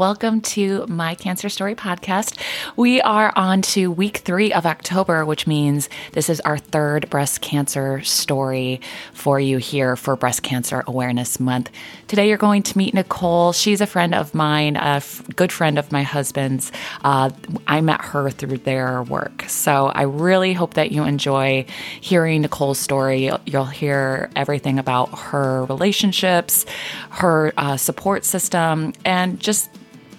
[0.00, 2.40] Welcome to my Cancer Story podcast.
[2.74, 7.42] We are on to week three of October, which means this is our third breast
[7.42, 8.80] cancer story
[9.12, 11.68] for you here for Breast Cancer Awareness Month.
[12.08, 13.52] Today, you're going to meet Nicole.
[13.52, 16.72] She's a friend of mine, a f- good friend of my husband's.
[17.04, 17.28] Uh,
[17.66, 19.44] I met her through their work.
[19.48, 21.66] So I really hope that you enjoy
[22.00, 23.30] hearing Nicole's story.
[23.44, 26.64] You'll hear everything about her relationships,
[27.10, 29.68] her uh, support system, and just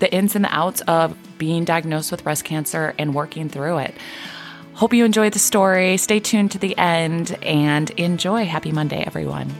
[0.01, 3.95] the ins and the outs of being diagnosed with breast cancer and working through it.
[4.73, 5.95] Hope you enjoyed the story.
[5.97, 8.45] Stay tuned to the end and enjoy.
[8.45, 9.53] Happy Monday, everyone.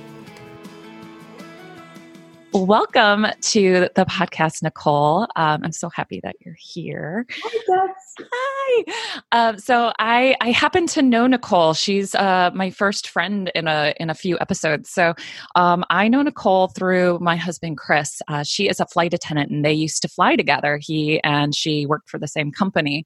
[2.53, 5.21] Welcome to the podcast, Nicole.
[5.37, 7.25] Um, I'm so happy that you're here.
[7.29, 7.87] Hi,
[8.19, 8.83] Hi.
[9.31, 11.73] Um, so I I happen to know Nicole.
[11.73, 14.89] She's uh, my first friend in a in a few episodes.
[14.89, 15.13] So
[15.55, 18.21] um, I know Nicole through my husband Chris.
[18.27, 20.77] Uh, she is a flight attendant, and they used to fly together.
[20.81, 23.05] He and she worked for the same company,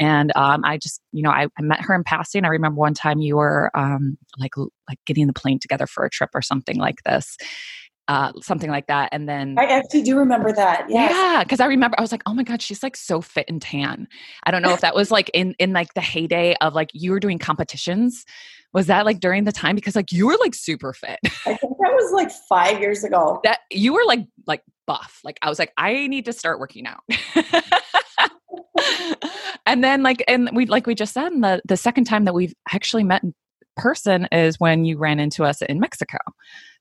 [0.00, 2.44] and um, I just you know I, I, met her in passing.
[2.44, 6.10] I remember one time you were um, like like getting the plane together for a
[6.10, 7.36] trip or something like this
[8.10, 9.08] uh, something like that.
[9.12, 10.86] And then I actually do remember that.
[10.88, 11.12] Yes.
[11.12, 13.62] Yeah, because I remember I was like, oh my god, she's like so fit and
[13.62, 14.08] tan.
[14.42, 17.12] I don't know if that was like in in like the heyday of like you
[17.12, 18.24] were doing competitions.
[18.72, 21.20] Was that like during the time because like you were like super fit?
[21.24, 23.38] I think that was like five years ago.
[23.44, 25.20] That you were like like buff.
[25.22, 27.04] Like I was like, I need to start working out.
[29.66, 32.54] and then like and we like we just said the the second time that we've
[32.72, 33.34] actually met in
[33.76, 36.18] person is when you ran into us in Mexico.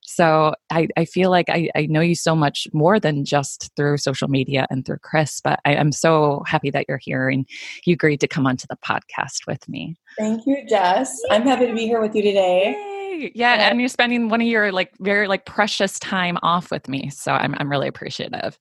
[0.09, 3.97] So I, I feel like I, I know you so much more than just through
[3.97, 7.47] social media and through Chris, but I, am so happy that you're here and
[7.85, 9.95] you agreed to come onto the podcast with me.
[10.17, 11.15] Thank you, Jess.
[11.29, 11.35] Yay.
[11.35, 12.71] I'm happy to be here with you today.
[12.71, 13.31] Yay.
[13.35, 16.89] Yeah, and, and you're spending one of your like very like precious time off with
[16.89, 17.11] me.
[17.11, 18.57] So I'm I'm really appreciative.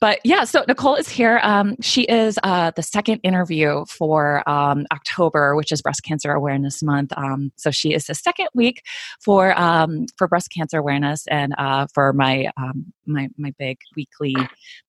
[0.00, 1.40] But yeah, so Nicole is here.
[1.42, 6.82] Um, she is uh, the second interview for um, October, which is Breast Cancer Awareness
[6.82, 7.12] Month.
[7.16, 8.82] Um, so she is the second week
[9.20, 14.36] for um, for breast cancer awareness and uh, for my um, my my big weekly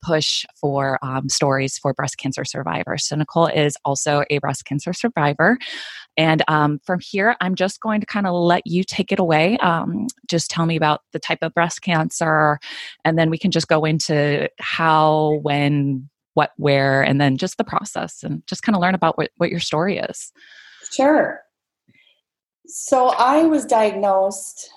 [0.04, 3.08] push for um, stories for breast cancer survivors.
[3.08, 5.58] So Nicole is also a breast cancer survivor.
[6.18, 9.58] And um, from here, I'm just going to kind of let you take it away.
[9.58, 12.60] Um, just tell me about the type of breast cancer,
[13.04, 17.64] and then we can just go into how, when, what, where, and then just the
[17.64, 20.32] process and just kind of learn about what, what your story is.
[20.92, 21.42] Sure.
[22.68, 24.72] So I was diagnosed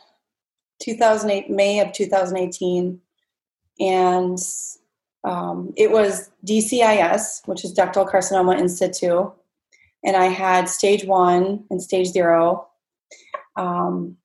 [0.82, 3.00] 2008, May of 2018,
[3.81, 4.38] and
[5.25, 9.31] um, it was DCIS, which is ductal carcinoma in situ
[10.04, 12.69] and I had stage one and stage zero,
[13.56, 14.16] um,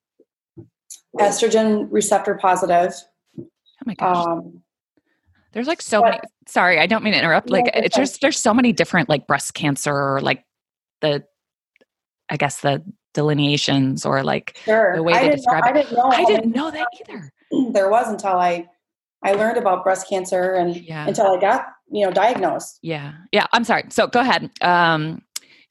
[1.19, 2.94] estrogen receptor positive.
[3.39, 3.45] Oh
[3.85, 4.25] my gosh.
[4.25, 4.61] Um,
[5.53, 6.22] there's like so but, many.
[6.47, 7.50] Sorry, I don't mean to interrupt.
[7.50, 10.44] Like, it's just there's so many different like breast cancer, like
[11.01, 11.23] the,
[12.29, 14.95] I guess the delineations or like sure.
[14.95, 15.73] the way I they describe know, it.
[15.75, 16.09] I didn't know.
[16.09, 17.31] I didn't know that either.
[17.72, 18.67] There was until I
[19.23, 21.07] I learned about breast cancer and yeah.
[21.07, 22.79] until I got you know diagnosed.
[22.81, 23.45] Yeah, yeah.
[23.53, 23.84] I'm sorry.
[23.90, 24.50] So go ahead.
[24.61, 25.22] Um,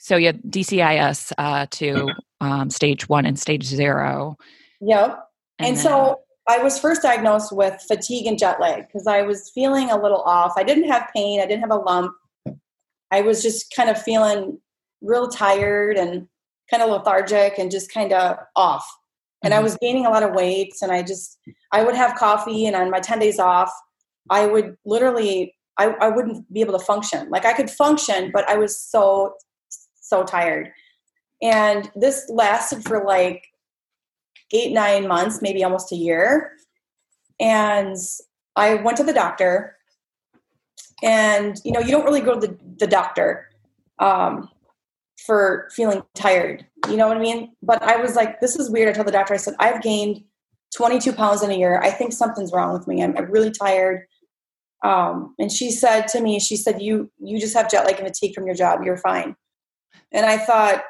[0.03, 2.09] so you had DCIS uh, to
[2.41, 4.37] um, stage one and stage zero.
[4.81, 5.17] Yep.
[5.61, 9.53] And, and so I was first diagnosed with fatigue and jet lag because I was
[9.55, 10.55] feeling a little off.
[10.57, 12.13] I didn't have pain, I didn't have a lump.
[13.13, 14.59] I was just kind of feeling
[15.03, 16.27] real tired and
[16.69, 18.85] kind of lethargic and just kind of off.
[19.45, 19.61] And mm-hmm.
[19.61, 21.39] I was gaining a lot of weight and I just
[21.71, 23.73] I would have coffee and on my 10 days off,
[24.31, 27.31] I would literally I, I wouldn't be able to function.
[27.31, 29.35] Like I could function, but I was so
[30.13, 30.71] so tired.
[31.41, 33.47] And this lasted for like
[34.53, 36.53] eight, nine months, maybe almost a year.
[37.41, 37.97] And
[38.55, 39.77] I went to the doctor.
[41.03, 43.49] And, you know, you don't really go to the, the doctor
[43.99, 44.49] um,
[45.27, 46.67] for feeling tired.
[46.89, 47.57] You know what I mean?
[47.63, 48.91] But I was like, this is weird.
[48.91, 50.23] I told the doctor, I said, I've gained
[50.77, 51.81] 22 pounds in a year.
[51.83, 53.03] I think something's wrong with me.
[53.03, 54.07] I'm, really tired.
[54.85, 58.07] Um, and she said to me, she said, you, you just have jet lag and
[58.07, 58.81] fatigue from your job.
[58.85, 59.35] You're fine.
[60.13, 60.83] And I thought,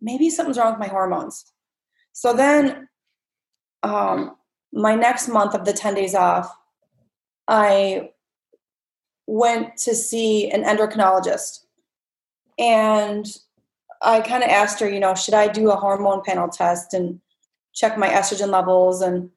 [0.00, 1.52] maybe something's wrong with my hormones.
[2.12, 2.88] So then,
[3.82, 4.36] um,
[4.72, 6.54] my next month of the 10 days off,
[7.46, 8.10] I
[9.26, 11.60] went to see an endocrinologist.
[12.58, 13.26] And
[14.02, 17.20] I kind of asked her, you know, should I do a hormone panel test and
[17.72, 19.02] check my estrogen levels?
[19.02, 19.30] And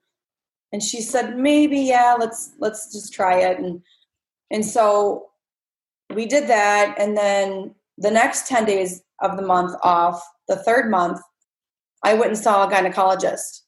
[0.74, 3.60] and she said, maybe, yeah, let's let's just try it.
[3.60, 3.82] And
[4.50, 5.30] and so
[6.14, 6.96] we did that.
[6.98, 11.22] And then the next 10 days of the month off, the third month,
[12.04, 13.62] I went and saw a gynecologist.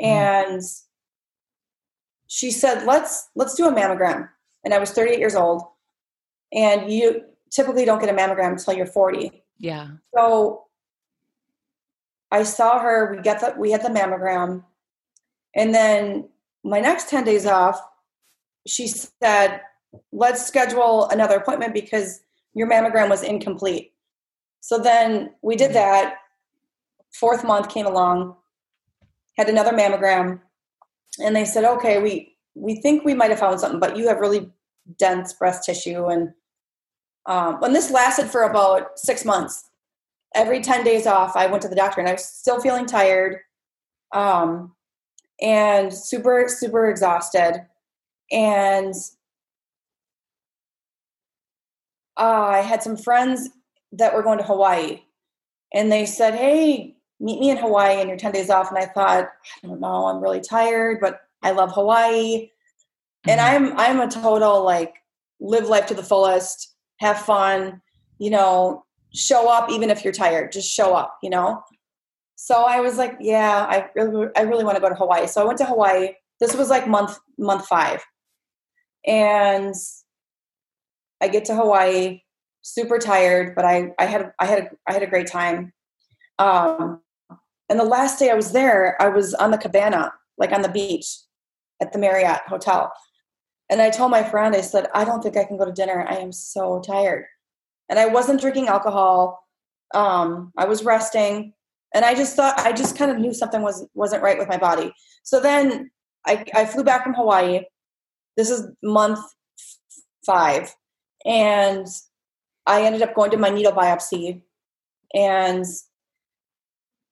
[0.00, 0.06] Mm-hmm.
[0.06, 0.62] And
[2.26, 4.28] she said, "Let's let's do a mammogram."
[4.64, 5.62] And I was 38 years old,
[6.52, 9.42] and you typically don't get a mammogram until you're 40.
[9.58, 9.88] Yeah.
[10.14, 10.64] So
[12.30, 13.14] I saw her.
[13.14, 14.64] We get the we had the mammogram,
[15.54, 16.28] and then
[16.64, 17.80] my next 10 days off,
[18.66, 19.60] she said,
[20.12, 22.20] "Let's schedule another appointment because
[22.56, 23.92] your mammogram was incomplete."
[24.60, 26.16] So then we did that.
[27.12, 28.34] Fourth month came along,
[29.36, 30.40] had another mammogram,
[31.22, 34.18] and they said, "Okay, we we think we might have found something, but you have
[34.18, 34.50] really
[34.98, 36.32] dense breast tissue." And
[37.26, 39.70] um, and this lasted for about six months.
[40.34, 43.38] Every ten days off, I went to the doctor, and I was still feeling tired,
[44.12, 44.74] um,
[45.40, 47.66] and super super exhausted,
[48.32, 48.94] and
[52.16, 53.50] uh, I had some friends
[53.92, 55.00] that were going to Hawaii.
[55.74, 58.70] And they said, Hey, meet me in Hawaii and you're 10 days off.
[58.70, 59.28] And I thought,
[59.62, 62.50] I don't know, I'm really tired, but I love Hawaii.
[63.26, 63.30] Mm-hmm.
[63.30, 64.94] And I'm I'm a total like
[65.40, 67.80] live life to the fullest, have fun,
[68.18, 68.84] you know,
[69.14, 71.62] show up even if you're tired, just show up, you know.
[72.36, 75.26] So I was like, yeah, I really I really want to go to Hawaii.
[75.26, 76.10] So I went to Hawaii.
[76.40, 78.04] This was like month month 5.
[79.06, 79.74] And
[81.20, 82.20] I get to Hawaii
[82.62, 85.72] super tired, but I, I had, I had, a, I had a great time.
[86.38, 87.00] Um,
[87.68, 90.68] and the last day I was there, I was on the cabana, like on the
[90.68, 91.06] beach
[91.80, 92.92] at the Marriott Hotel.
[93.68, 96.06] And I told my friend, I said, I don't think I can go to dinner.
[96.08, 97.24] I am so tired.
[97.88, 99.44] And I wasn't drinking alcohol.
[99.94, 101.52] Um, I was resting.
[101.94, 104.58] And I just thought, I just kind of knew something was, wasn't right with my
[104.58, 104.92] body.
[105.22, 105.90] So then
[106.26, 107.62] I, I flew back from Hawaii.
[108.36, 109.20] This is month
[110.24, 110.74] five.
[111.26, 111.86] And
[112.66, 114.42] I ended up going to my needle biopsy
[115.14, 115.64] and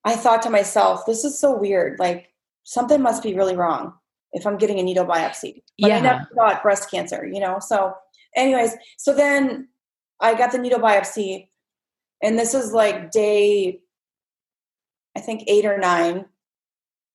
[0.04, 1.98] I thought to myself, this is so weird.
[1.98, 2.28] Like
[2.64, 3.94] something must be really wrong
[4.32, 5.62] if I'm getting a needle biopsy.
[5.78, 5.96] But yeah.
[5.96, 7.58] I never thought breast cancer, you know?
[7.60, 7.94] So
[8.36, 9.68] anyways, so then
[10.20, 11.48] I got the needle biopsy
[12.22, 13.80] and this is like day,
[15.16, 16.26] I think eight or nine,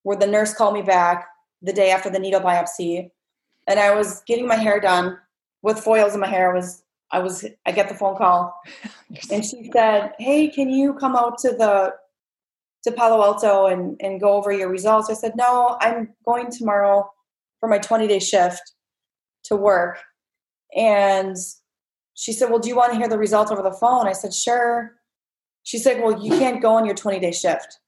[0.03, 1.27] where the nurse called me back
[1.61, 3.09] the day after the needle biopsy.
[3.67, 5.17] And I was getting my hair done
[5.61, 6.51] with foils in my hair.
[6.51, 8.59] I was I was I get the phone call
[9.31, 11.93] and she said, Hey, can you come out to the
[12.83, 15.09] to Palo Alto and, and go over your results?
[15.09, 17.11] I said, No, I'm going tomorrow
[17.59, 18.73] for my 20 day shift
[19.45, 19.99] to work.
[20.75, 21.35] And
[22.13, 24.07] she said, Well, do you want to hear the results over the phone?
[24.07, 24.95] I said, Sure.
[25.63, 27.79] She said, Well, you can't go on your 20 day shift.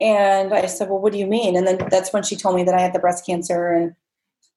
[0.00, 1.56] And I said, Well, what do you mean?
[1.56, 3.94] And then that's when she told me that I had the breast cancer and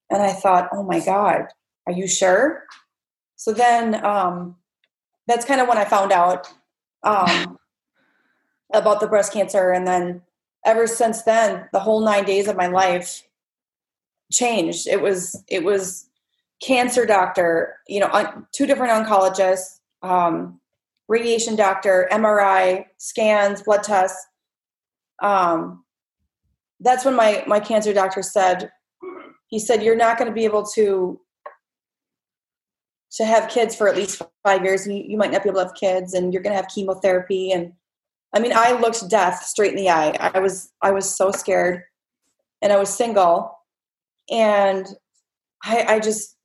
[0.10, 1.48] and I thought, Oh my God,
[1.88, 2.64] are you sure?
[3.42, 4.56] So then um,
[5.26, 6.48] that's kind of when I found out
[7.02, 7.58] um,
[8.72, 9.72] about the breast cancer.
[9.72, 10.22] And then
[10.64, 13.24] ever since then, the whole nine days of my life
[14.32, 14.86] changed.
[14.86, 16.08] It was, it was
[16.62, 20.60] cancer doctor, you know, two different oncologists, um,
[21.08, 24.24] radiation doctor, MRI, scans, blood tests.
[25.24, 25.84] Um,
[26.80, 28.72] that's when my, my cancer doctor said,
[29.48, 31.20] he said, you're not going to be able to
[33.14, 35.68] to have kids for at least five years you, you might not be able to
[35.68, 37.74] have kids and you're going to have chemotherapy and
[38.34, 40.16] i mean i looked death straight in the eye.
[40.20, 41.84] I was i was so scared
[42.62, 43.58] and i was single
[44.30, 44.88] and
[45.64, 46.36] i i just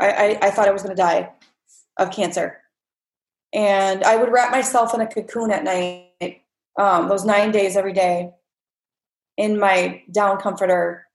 [0.00, 1.30] i i, I thought i was going to die
[1.98, 2.58] of cancer.
[3.52, 6.42] And i would wrap myself in a cocoon at night
[6.78, 8.30] um, those nine days every day
[9.36, 11.06] in my down comforter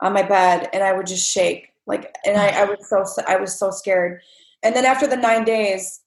[0.00, 3.36] on my bed and i would just shake like and I, I was so i
[3.36, 4.20] was so scared.
[4.62, 6.00] And then after the nine days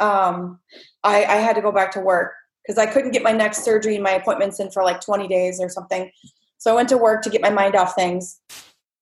[0.00, 0.58] um
[1.04, 2.32] i i had to go back to work
[2.64, 5.60] because i couldn't get my next surgery and my appointments in for like 20 days
[5.60, 6.10] or something.
[6.58, 8.40] So i went to work to get my mind off things.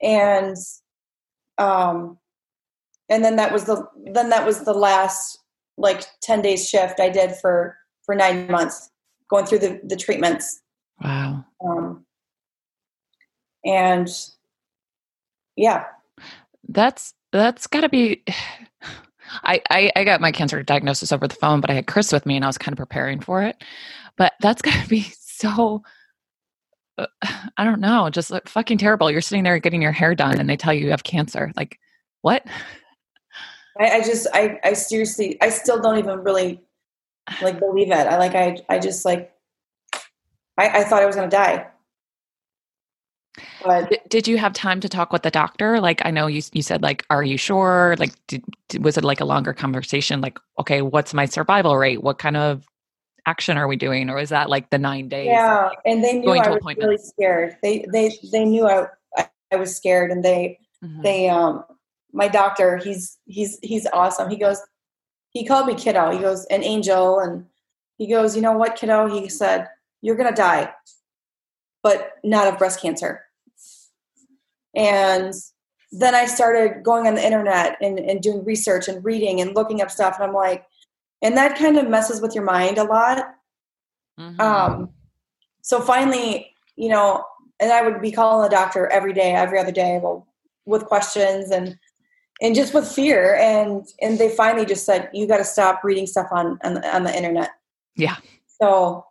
[0.02, 0.56] And
[1.58, 2.18] um
[3.08, 5.38] and then that was the then that was the last
[5.76, 8.90] like 10 days shift i did for for nine months
[9.28, 10.62] going through the the treatments.
[11.02, 11.44] Wow.
[11.64, 12.06] Um
[13.64, 14.08] and
[15.56, 15.84] yeah
[16.68, 18.22] that's that's got to be.
[19.42, 22.24] I, I, I got my cancer diagnosis over the phone, but I had Chris with
[22.24, 23.62] me, and I was kind of preparing for it.
[24.16, 25.82] But that's got to be so.
[26.96, 27.06] Uh,
[27.56, 29.10] I don't know, just like fucking terrible.
[29.10, 31.52] You're sitting there getting your hair done, and they tell you you have cancer.
[31.56, 31.78] Like,
[32.22, 32.46] what?
[33.78, 36.60] I, I just, I, I seriously, I still don't even really
[37.42, 38.06] like believe it.
[38.06, 39.32] I like, I, I just like,
[40.56, 41.66] I, I thought I was gonna die.
[43.64, 45.80] But did you have time to talk with the doctor?
[45.80, 47.96] Like, I know you you said like, are you sure?
[47.98, 48.44] Like, did,
[48.80, 50.20] was it like a longer conversation?
[50.20, 52.02] Like, okay, what's my survival rate?
[52.02, 52.66] What kind of
[53.26, 54.08] action are we doing?
[54.10, 55.26] Or is that like the nine days?
[55.26, 57.56] Yeah, and they knew I was really scared.
[57.62, 58.86] They they they knew I
[59.52, 61.02] I was scared, and they mm-hmm.
[61.02, 61.64] they um
[62.12, 64.30] my doctor he's he's he's awesome.
[64.30, 64.60] He goes
[65.30, 66.10] he called me kiddo.
[66.10, 67.44] He goes an angel, and
[67.96, 69.06] he goes you know what kiddo?
[69.06, 69.68] He said
[70.00, 70.72] you're gonna die,
[71.82, 73.27] but not of breast cancer.
[74.78, 75.34] And
[75.90, 79.82] then I started going on the internet and, and doing research and reading and looking
[79.82, 80.64] up stuff, and I'm like,
[81.20, 83.24] and that kind of messes with your mind a lot.
[84.20, 84.40] Mm-hmm.
[84.40, 84.90] Um,
[85.62, 87.24] so finally, you know,
[87.58, 90.28] and I would be calling the doctor every day, every other day, well,
[90.64, 91.76] with questions and
[92.40, 96.06] and just with fear, and and they finally just said, you got to stop reading
[96.06, 97.50] stuff on on the, on the internet.
[97.96, 98.16] Yeah.
[98.62, 99.04] So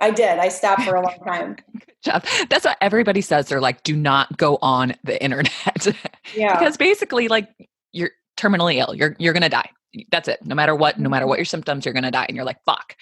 [0.00, 0.38] I did.
[0.38, 1.56] I stopped for a long time.
[1.72, 2.24] Good job.
[2.48, 3.48] That's what everybody says.
[3.48, 5.86] They're like, do not go on the internet.
[6.34, 6.58] Yeah.
[6.58, 7.48] because basically, like,
[7.92, 8.94] you're terminally ill.
[8.94, 9.70] You're you're gonna die.
[10.10, 10.44] That's it.
[10.44, 12.26] No matter what, no matter what your symptoms, you're gonna die.
[12.28, 12.96] And you're like, fuck.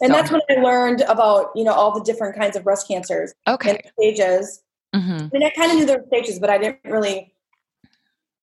[0.00, 0.16] And so.
[0.16, 3.32] that's when I learned about, you know, all the different kinds of breast cancers.
[3.46, 3.80] Okay.
[3.98, 4.62] stages.
[4.94, 5.12] Mm-hmm.
[5.12, 7.32] I mean, I kind of knew there were stages, but I didn't really,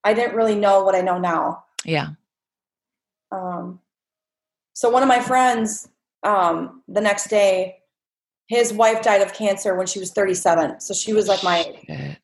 [0.03, 1.65] I didn't really know what I know now.
[1.83, 2.09] Yeah.
[3.31, 3.79] Um,
[4.73, 5.87] so one of my friends,
[6.25, 7.77] um, the next day,
[8.47, 10.79] his wife died of cancer when she was 37.
[10.81, 12.17] So she was like my age.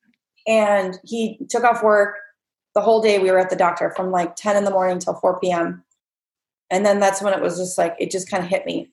[0.48, 2.16] And he took off work
[2.76, 3.20] the whole day.
[3.20, 5.84] We were at the doctor from like 10 in the morning till 4 p.m.
[6.70, 8.92] And then that's when it was just like, it just kind of hit me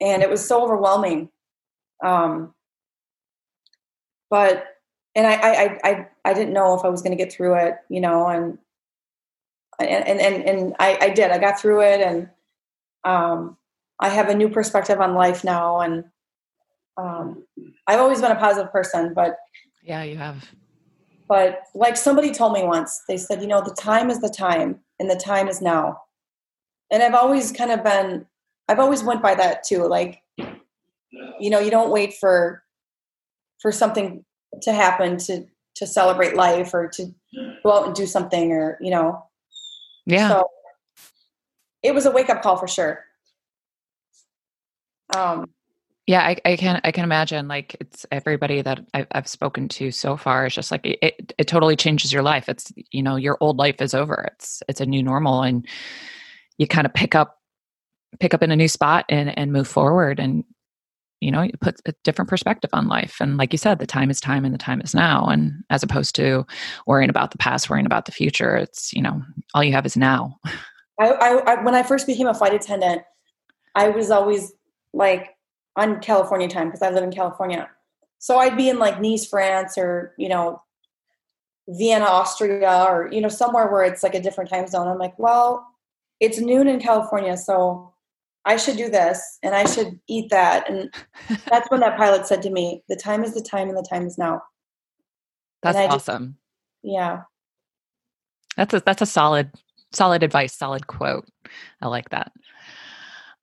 [0.00, 1.30] and it was so overwhelming.
[2.04, 2.54] Um,
[4.30, 4.64] but
[5.14, 7.76] and I, I I I didn't know if I was going to get through it,
[7.88, 8.58] you know, and
[9.80, 11.30] and and and I, I did.
[11.30, 12.28] I got through it, and
[13.04, 13.56] um,
[14.00, 16.04] I have a new perspective on life now, and
[16.96, 17.44] um,
[17.86, 19.36] I've always been a positive person, but
[19.82, 20.44] yeah, you have.
[21.28, 24.80] But like somebody told me once, they said, you know, the time is the time,
[24.98, 26.02] and the time is now.
[26.90, 28.26] And I've always kind of been
[28.68, 29.86] I've always went by that too.
[29.86, 32.62] Like, you know, you don't wait for
[33.60, 34.24] for something
[34.62, 37.06] to happen to to celebrate life or to
[37.62, 39.24] go out and do something or you know.
[40.06, 40.28] Yeah.
[40.28, 40.50] So
[41.82, 43.04] it was a wake up call for sure.
[45.16, 45.50] Um.
[46.06, 47.48] Yeah, I, I can I can imagine.
[47.48, 50.46] Like it's everybody that I've, I've spoken to so far.
[50.46, 52.48] is just like it, it, it totally changes your life.
[52.48, 54.26] It's you know your old life is over.
[54.32, 55.66] It's it's a new normal, and
[56.56, 57.38] you kind of pick up
[58.20, 60.44] pick up in a new spot and and move forward and
[61.20, 64.10] you know it puts a different perspective on life and like you said the time
[64.10, 66.46] is time and the time is now and as opposed to
[66.86, 69.22] worrying about the past worrying about the future it's you know
[69.54, 70.36] all you have is now
[71.00, 73.02] I, I, I when i first became a flight attendant
[73.74, 74.52] i was always
[74.98, 75.36] like
[75.76, 77.68] on california time because i live in california
[78.18, 80.60] so i'd be in like nice france or you know
[81.68, 85.18] vienna austria or you know somewhere where it's like a different time zone i'm like
[85.18, 85.66] well
[86.20, 87.92] it's noon in california so
[88.48, 90.70] I should do this and I should eat that.
[90.70, 90.92] And
[91.50, 94.06] that's when that pilot said to me, the time is the time and the time
[94.06, 94.42] is now.
[95.62, 96.38] That's awesome.
[96.82, 97.22] Just, yeah.
[98.56, 99.50] That's a that's a solid
[99.92, 101.28] solid advice, solid quote.
[101.82, 102.32] I like that.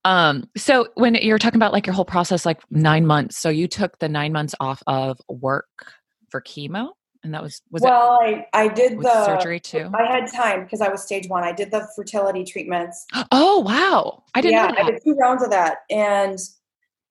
[0.06, 3.68] Um, so when you're talking about like your whole process, like nine months, so you
[3.68, 5.94] took the nine months off of work
[6.30, 6.92] for chemo?
[7.26, 9.90] and that was was it well it, i i did the surgery too?
[9.94, 11.44] I had time because i was stage one.
[11.44, 13.06] I did the fertility treatments.
[13.32, 14.24] Oh wow.
[14.34, 16.38] I didn't yeah i did two rounds of that and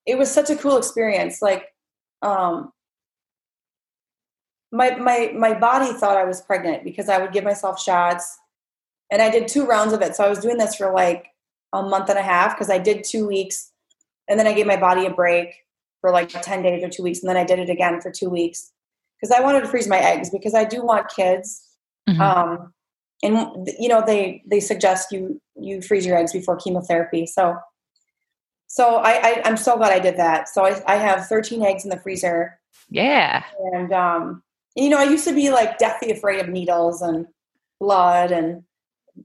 [0.05, 1.65] it was such a cool experience like
[2.21, 2.71] um
[4.71, 8.39] my my my body thought i was pregnant because i would give myself shots
[9.11, 10.15] and i did two rounds of it.
[10.15, 11.27] So i was doing this for like
[11.75, 13.71] a month and a half because i did two weeks
[14.27, 15.53] and then i gave my body a break
[16.01, 18.29] for like 10 days or two weeks and then i did it again for two
[18.29, 18.71] weeks
[19.19, 21.63] because I wanted to freeze my eggs because I do want kids.
[22.07, 22.21] Mm-hmm.
[22.21, 22.73] Um,
[23.23, 27.25] and you know they they suggest you you freeze your eggs before chemotherapy.
[27.25, 27.55] So
[28.67, 30.49] so I, I am so glad I did that.
[30.49, 32.59] So I I have 13 eggs in the freezer.
[32.89, 33.43] Yeah.
[33.73, 34.43] And um,
[34.75, 37.25] you know I used to be like deathly afraid of needles and
[37.79, 38.63] blood and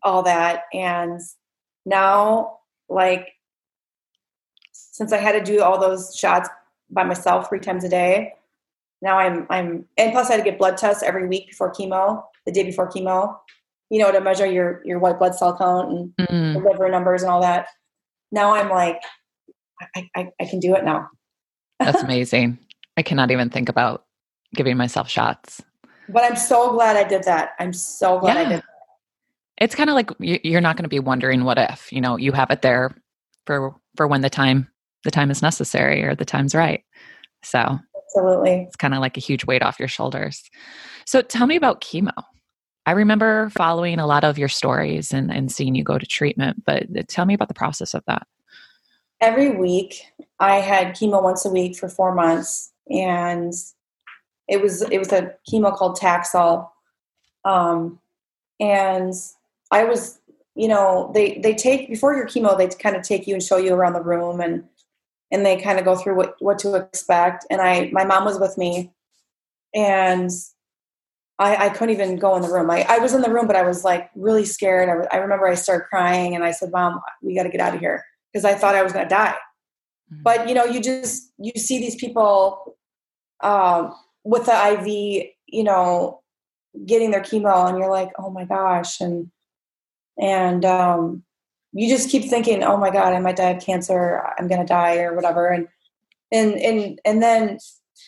[0.03, 1.21] all that, and
[1.85, 2.59] now
[2.89, 3.29] like
[4.73, 6.49] since I had to do all those shots
[6.91, 8.35] by myself three times a day,
[9.03, 12.23] now I'm I'm and plus I had to get blood tests every week before chemo,
[12.45, 13.37] the day before chemo,
[13.89, 16.65] you know, to measure your your white blood cell count and mm.
[16.65, 17.69] liver numbers and all that.
[18.33, 19.01] Now I'm like,
[19.97, 21.09] I, I, I can do it now.
[21.79, 22.59] That's amazing.
[22.97, 24.05] I cannot even think about
[24.55, 25.63] giving myself shots.
[26.09, 27.53] But I'm so glad I did that.
[27.59, 28.41] I'm so glad yeah.
[28.41, 28.65] I did that.
[29.61, 32.33] It's kind of like you're not going to be wondering what if, you know, you
[32.33, 32.97] have it there
[33.47, 34.69] for for when the time
[35.05, 36.83] the time is necessary or the time's right.
[37.43, 37.79] So
[38.17, 38.65] Absolutely.
[38.67, 40.43] It's kind of like a huge weight off your shoulders.
[41.07, 42.11] So tell me about chemo.
[42.87, 46.65] I remember following a lot of your stories and, and seeing you go to treatment,
[46.65, 48.27] but tell me about the process of that.
[49.21, 50.03] Every week,
[50.41, 53.53] I had chemo once a week for four months, and
[54.49, 56.69] It was it was a chemo called Taxol,
[57.45, 58.01] um,
[58.59, 59.15] and
[59.71, 60.19] I was
[60.55, 63.57] you know they they take before your chemo they kind of take you and show
[63.57, 64.65] you around the room and
[65.31, 67.47] and they kind of go through what what to expect.
[67.51, 68.93] And I my mom was with me,
[69.75, 70.31] and
[71.39, 72.71] I, I couldn't even go in the room.
[72.71, 74.89] I, I was in the room, but I was like really scared.
[74.89, 77.75] I, I remember I started crying and I said, Mom, we got to get out
[77.75, 79.37] of here because I thought I was going to die.
[80.13, 80.23] Mm-hmm.
[80.23, 82.77] But, you know, you just, you see these people
[83.43, 86.21] um, with the IV, you know,
[86.85, 89.01] getting their chemo and you're like, oh my gosh.
[89.01, 89.31] And,
[90.21, 91.23] and um,
[91.73, 94.23] you just keep thinking, oh my God, I might die of cancer.
[94.39, 95.49] I'm going to die or whatever.
[95.49, 95.69] And,
[96.31, 97.59] and, and, and then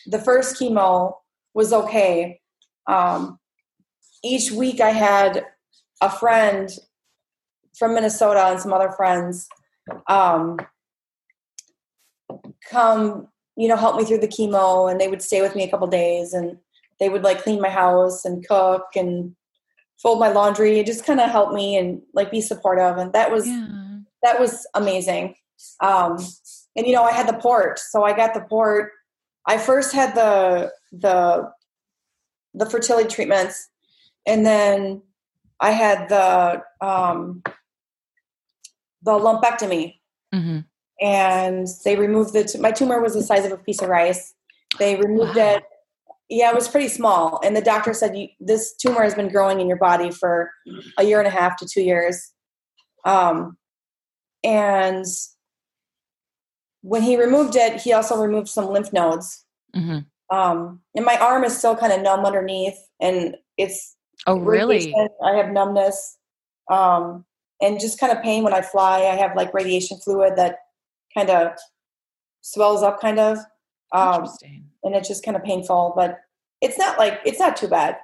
[0.05, 1.15] the first chemo
[1.53, 2.39] was okay
[2.87, 3.39] um,
[4.23, 5.45] each week I had
[6.01, 6.69] a friend
[7.77, 9.47] from Minnesota and some other friends
[10.07, 10.57] um,
[12.69, 15.69] come, you know, help me through the chemo, and they would stay with me a
[15.69, 16.57] couple days, and
[16.99, 19.35] they would like clean my house and cook and
[20.01, 23.31] fold my laundry, and just kind of help me and like be supportive, and that
[23.31, 23.67] was yeah.
[24.23, 25.35] that was amazing.
[25.79, 26.17] Um,
[26.75, 28.91] and you know, I had the port, so I got the port.
[29.47, 31.49] I first had the the
[32.53, 33.69] the fertility treatments,
[34.25, 35.01] and then
[35.59, 37.41] I had the um,
[39.01, 39.99] the lumpectomy,
[40.33, 40.59] mm-hmm.
[41.01, 42.43] and they removed the.
[42.43, 44.33] T- my tumor was the size of a piece of rice.
[44.79, 45.55] They removed wow.
[45.55, 45.63] it.
[46.29, 49.67] Yeah, it was pretty small, and the doctor said this tumor has been growing in
[49.67, 50.49] your body for
[50.97, 52.31] a year and a half to two years.
[53.05, 53.57] Um,
[54.43, 55.05] and
[56.81, 59.45] when he removed it, he also removed some lymph nodes.
[59.75, 59.99] Mm-hmm.
[60.35, 63.95] Um, and my arm is still kind of numb underneath, and it's
[64.25, 64.93] oh really?
[65.23, 66.17] I have numbness,
[66.71, 67.25] um,
[67.61, 69.01] and just kind of pain when I fly.
[69.01, 70.57] I have like radiation fluid that
[71.13, 71.51] kind of
[72.41, 73.37] swells up, kind of,
[73.93, 74.27] um,
[74.83, 75.93] and it's just kind of painful.
[75.95, 76.19] But
[76.61, 77.97] it's not like it's not too bad.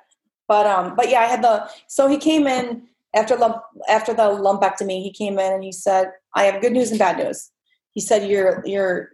[0.47, 2.83] But um, but yeah, I had the so he came in
[3.15, 5.01] after lump after the lumpectomy.
[5.01, 7.51] He came in and he said, "I have good news and bad news."
[7.91, 9.09] He said, "Your your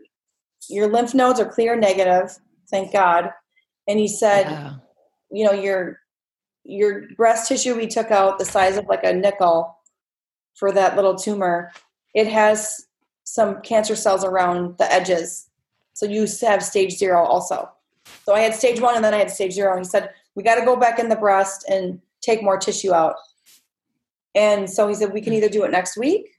[0.69, 2.38] your lymph nodes are clear negative
[2.69, 3.29] thank God.
[3.88, 4.79] And he said,
[5.31, 5.99] you know, your
[6.63, 9.77] your breast tissue we took out the size of like a nickel
[10.55, 11.71] for that little tumor.
[12.15, 12.88] It has
[13.23, 15.49] some cancer cells around the edges.
[15.95, 17.71] So you have stage zero also.
[18.25, 19.75] So I had stage one and then I had stage zero.
[19.75, 22.93] And he said, we got to go back in the breast and take more tissue
[22.93, 23.15] out.
[24.36, 26.29] And so he said, we can either do it next week.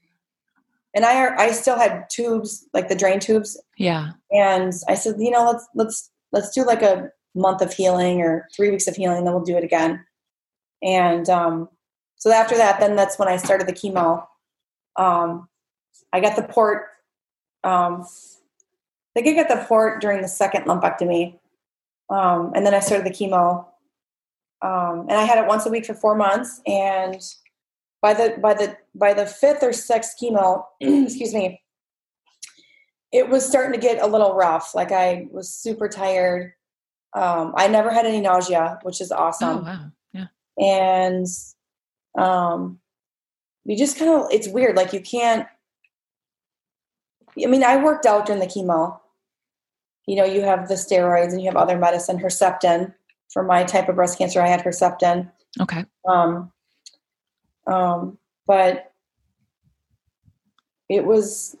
[0.95, 3.59] And I, I still had tubes, like the drain tubes.
[3.77, 4.11] Yeah.
[4.31, 8.47] And I said, you know, let's, let's let's do like a month of healing or
[8.55, 10.03] three weeks of healing, then we'll do it again.
[10.83, 11.69] And um,
[12.15, 14.25] so after that, then that's when I started the chemo.
[14.95, 15.47] Um,
[16.13, 16.87] I got the port.
[17.63, 18.05] Um,
[19.17, 21.39] I think I got the port during the second lumpectomy,
[22.09, 23.65] um, and then I started the chemo.
[24.61, 26.61] Um, and I had it once a week for four months.
[26.65, 27.21] And
[28.01, 31.61] by the by the by the fifth or sixth chemo, excuse me,
[33.11, 34.75] it was starting to get a little rough.
[34.75, 36.53] Like I was super tired.
[37.13, 39.59] Um, I never had any nausea, which is awesome.
[39.59, 39.91] Oh, wow.
[40.13, 40.27] Yeah.
[40.63, 41.25] And
[42.17, 42.79] um,
[43.65, 44.75] you just kind of, it's weird.
[44.75, 45.47] Like you can't,
[47.41, 48.99] I mean, I worked out during the chemo.
[50.07, 52.93] You know, you have the steroids and you have other medicine, Herceptin.
[53.31, 55.29] For my type of breast cancer, I had Herceptin.
[55.59, 55.85] Okay.
[56.07, 56.51] Um,
[57.67, 58.17] um,
[58.47, 58.93] but
[60.89, 61.57] it was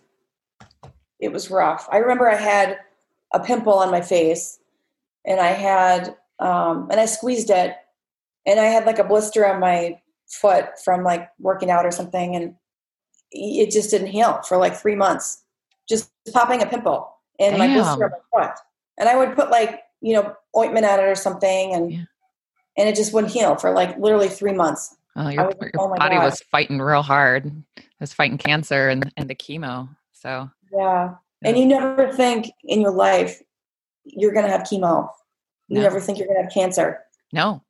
[1.19, 1.87] it was rough.
[1.91, 2.77] I remember I had
[3.33, 4.59] a pimple on my face
[5.25, 7.75] and I had um, and I squeezed it
[8.45, 12.35] and I had like a blister on my foot from like working out or something
[12.35, 12.55] and
[13.31, 15.43] it just didn't heal for like three months.
[15.89, 18.57] Just popping a pimple in my blister on my foot.
[18.97, 22.03] And I would put like, you know, ointment on it or something and yeah.
[22.77, 24.95] and it just wouldn't heal for like literally three months.
[25.15, 26.25] Oh, your, was, your oh body God.
[26.25, 27.47] was fighting real hard.
[27.75, 29.89] It was fighting cancer and, and the chemo.
[30.13, 31.15] So yeah.
[31.43, 33.41] And you never think in your life
[34.03, 35.09] you're going to have chemo.
[35.67, 35.81] You no.
[35.81, 37.03] never think you're going to have cancer.
[37.33, 37.63] No.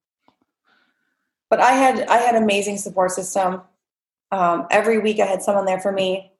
[1.50, 3.62] But I had I had amazing support system.
[4.32, 6.32] Um, every week I had someone there for me.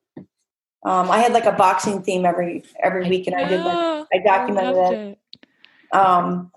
[0.86, 4.20] Um, I had like a boxing theme every every week, and I did like I
[4.24, 4.94] documented I it.
[4.94, 5.96] it.
[5.96, 6.52] Um,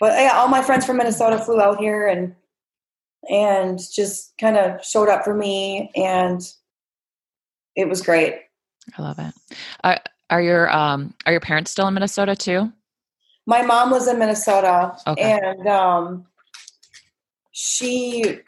[0.00, 2.34] but yeah, all my friends from Minnesota flew out here and
[3.28, 6.40] and just kind of showed up for me, and
[7.76, 8.36] it was great.
[8.96, 9.34] I love it.
[9.84, 9.96] Uh,
[10.30, 12.72] are your um are your parents still in Minnesota too?
[13.46, 15.40] My mom was in Minnesota, okay.
[15.42, 16.26] and um,
[17.52, 18.40] she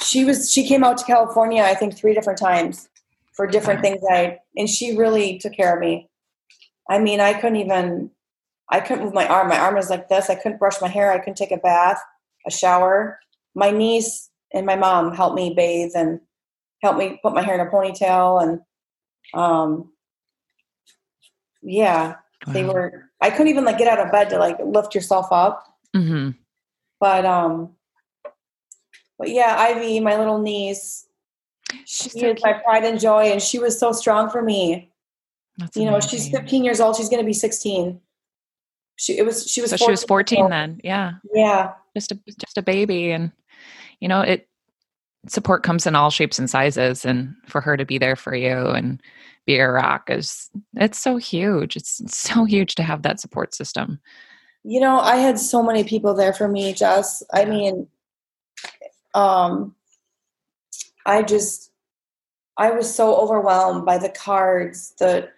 [0.00, 1.62] she was she came out to California.
[1.62, 2.88] I think three different times
[3.36, 4.02] for different things.
[4.10, 6.08] I and she really took care of me.
[6.88, 8.10] I mean, I couldn't even
[8.70, 9.48] I couldn't move my arm.
[9.48, 10.28] My arm was like this.
[10.28, 11.12] I couldn't brush my hair.
[11.12, 12.00] I couldn't take a bath,
[12.46, 13.18] a shower.
[13.54, 16.20] My niece and my mom helped me bathe and
[16.82, 18.42] helped me put my hair in a ponytail.
[18.42, 18.60] And
[19.40, 19.92] um,
[21.62, 22.52] yeah, wow.
[22.52, 23.10] they were.
[23.20, 25.64] I couldn't even like get out of bed to like lift yourself up.
[25.94, 26.30] Mm-hmm.
[26.98, 27.76] But um,
[29.18, 31.05] but yeah, Ivy, my little niece,
[31.84, 34.92] She's she so is my pride and joy, and she was so strong for me.
[35.58, 36.96] That's you know, she's 15 years old.
[36.96, 38.00] She's going to be 16.
[38.96, 39.70] She it was she was.
[39.70, 40.80] So she was 14 then.
[40.82, 41.14] Yeah.
[41.34, 41.72] Yeah.
[41.94, 43.32] Just a just a baby, and
[44.00, 44.48] you know it.
[45.28, 48.68] Support comes in all shapes and sizes, and for her to be there for you
[48.68, 49.02] and
[49.46, 51.76] be a rock is it's so huge.
[51.76, 54.00] It's so huge to have that support system.
[54.64, 57.22] You know, I had so many people there for me, Jess.
[57.32, 57.86] I mean,
[59.14, 59.74] um,
[61.06, 61.70] I just
[62.58, 65.28] I was so overwhelmed by the cards, the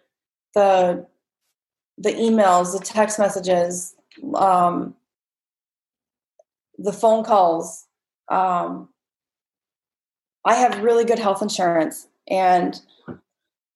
[0.54, 1.07] the
[1.98, 3.94] the emails, the text messages,
[4.35, 4.94] um,
[6.78, 7.87] the phone calls.
[8.28, 8.88] Um,
[10.44, 12.81] I have really good health insurance, and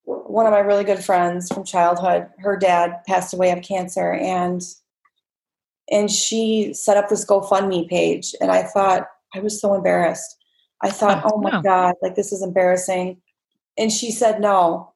[0.04, 4.62] one of my really good friends from childhood, her dad passed away of cancer, and
[5.90, 10.38] and she set up this GoFundMe page, and I thought I was so embarrassed.
[10.82, 13.20] I thought, oh, oh my god, like this is embarrassing,
[13.78, 14.92] and she said, no,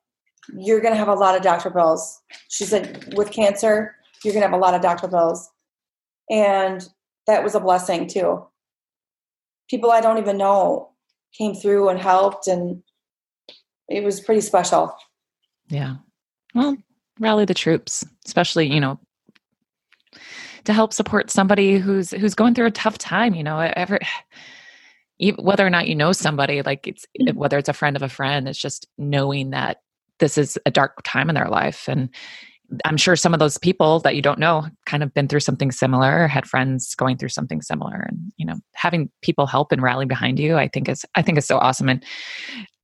[0.56, 2.20] you're going to have a lot of doctor bills.
[2.48, 3.94] She said, with cancer,
[4.24, 5.48] you're going to have a lot of doctor bills.
[6.30, 6.86] And
[7.26, 8.44] that was a blessing too.
[9.68, 10.90] People I don't even know
[11.36, 12.82] came through and helped, and
[13.88, 14.96] it was pretty special.
[15.68, 15.96] Yeah.
[16.54, 16.76] Well,
[17.20, 18.98] rally the troops, especially, you know,
[20.64, 23.98] to help support somebody who's who's going through a tough time, you know, ever
[25.38, 27.36] whether or not you know somebody like it's mm-hmm.
[27.36, 29.78] whether it's a friend of a friend it's just knowing that
[30.18, 32.10] this is a dark time in their life and
[32.84, 35.70] i'm sure some of those people that you don't know kind of been through something
[35.70, 39.82] similar or had friends going through something similar and you know having people help and
[39.82, 42.04] rally behind you i think is i think is so awesome and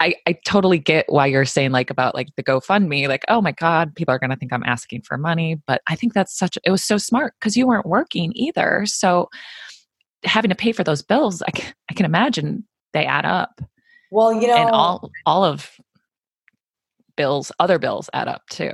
[0.01, 3.53] i i totally get why you're saying like about like the gofundme like oh my
[3.53, 6.57] god people are going to think i'm asking for money but i think that's such
[6.65, 9.29] it was so smart because you weren't working either so
[10.25, 13.61] having to pay for those bills i can, I can imagine they add up.
[14.11, 15.71] Well you know and all all of
[17.17, 18.73] bills other bills add up too.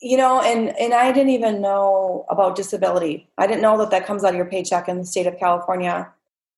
[0.00, 3.28] You know and and i didn't even know about disability.
[3.38, 6.10] I didn't know that that comes out of your paycheck in the state of california.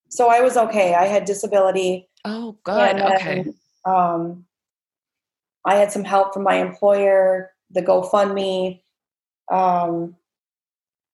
[0.08, 0.94] So i was okay.
[0.94, 2.08] I had disability.
[2.24, 3.00] Oh good.
[3.00, 3.44] Okay.
[3.84, 4.46] um
[5.64, 8.80] i had some help from my employer the gofundme
[9.50, 10.14] um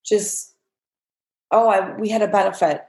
[0.04, 0.49] just
[1.50, 2.84] oh i we had a benefit.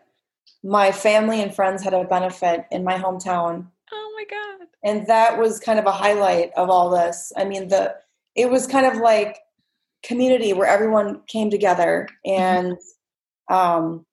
[0.64, 3.68] My family and friends had a benefit in my hometown.
[3.92, 4.68] Oh my god.
[4.84, 7.32] And that was kind of a highlight of all this.
[7.36, 7.96] I mean the
[8.36, 9.38] it was kind of like
[10.04, 12.42] community where everyone came together mm-hmm.
[12.42, 12.78] and
[13.50, 14.06] um,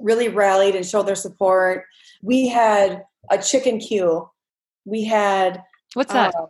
[0.00, 1.84] really rallied and showed their support.
[2.22, 4.28] We had a chicken queue.
[4.84, 5.62] We had
[5.94, 6.34] what's that?
[6.34, 6.46] uh,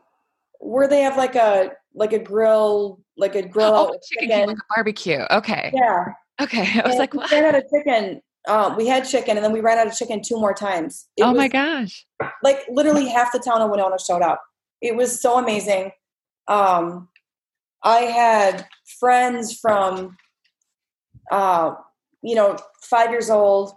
[0.61, 4.39] where they have like a like a grill like a grill oh, chicken, chicken.
[4.39, 5.25] Queue, like a barbecue.
[5.31, 5.71] Okay.
[5.75, 6.07] Yeah
[6.41, 7.31] okay i was and like what?
[7.31, 9.95] we ran out of chicken um, we had chicken and then we ran out of
[9.95, 11.09] chicken two more times.
[11.17, 12.07] It oh my gosh.
[12.43, 14.43] Like literally half the town of Winona showed up.
[14.81, 15.93] It was so amazing.
[16.49, 17.09] Um,
[17.85, 18.67] I had
[18.99, 20.17] friends from,
[21.31, 21.75] uh,
[22.23, 23.73] you know, five years old.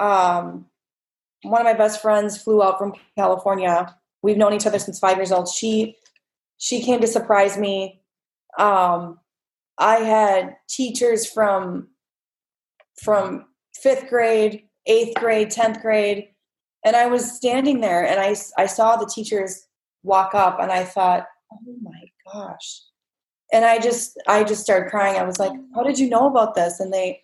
[0.00, 0.66] Um,
[1.42, 3.94] one of my best friends flew out from California.
[4.22, 5.48] We've known each other since five years old.
[5.48, 5.96] She
[6.56, 8.00] she came to surprise me.
[8.58, 9.18] Um,
[9.78, 11.88] I had teachers from
[13.00, 16.28] from fifth grade, eighth grade, 10th grade.
[16.84, 19.66] And I was standing there and I, I saw the teachers
[20.02, 22.82] walk up and I thought, oh my gosh.
[23.52, 25.18] And I just, I just started crying.
[25.18, 26.80] I was like, how did you know about this?
[26.80, 27.22] And they,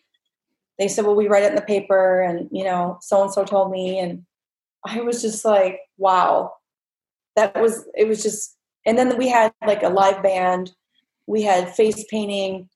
[0.78, 3.98] they said, well, we write it in the paper and, you know, so-and-so told me.
[3.98, 4.24] And
[4.84, 6.52] I was just like, wow,
[7.34, 8.56] that was, it was just,
[8.86, 10.70] and then we had like a live band.
[11.28, 12.68] We had face painting.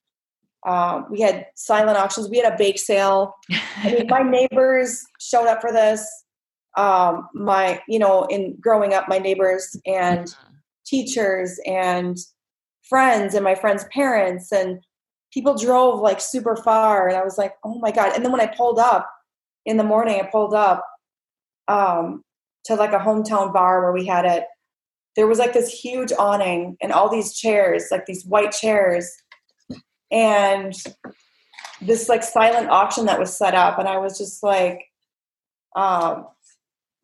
[0.67, 2.29] Um, we had silent auctions.
[2.29, 3.35] We had a bake sale.
[3.79, 6.07] I mean, my neighbors showed up for this.
[6.77, 10.55] Um, my, you know, in growing up, my neighbors and mm-hmm.
[10.87, 12.17] teachers and
[12.89, 14.79] friends and my friends' parents and
[15.33, 17.09] people drove like super far.
[17.09, 18.13] And I was like, oh my God.
[18.15, 19.11] And then when I pulled up
[19.67, 20.85] in the morning, I pulled up
[21.69, 22.23] um,
[22.67, 24.45] to like a hometown bar where we had it.
[25.17, 29.11] There was like this huge awning and all these chairs, like these white chairs.
[30.11, 30.75] And
[31.81, 34.85] this like silent auction that was set up and i was just like
[35.75, 36.27] um,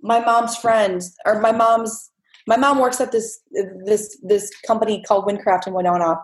[0.00, 2.10] my mom's friend or my mom's
[2.48, 3.40] my mom works at this
[3.84, 6.16] this this company called WinCraft in winona.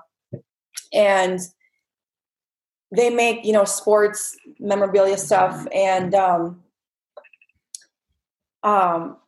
[0.93, 1.39] And
[2.97, 6.63] they make you know sports memorabilia stuff and um,
[8.63, 9.19] um,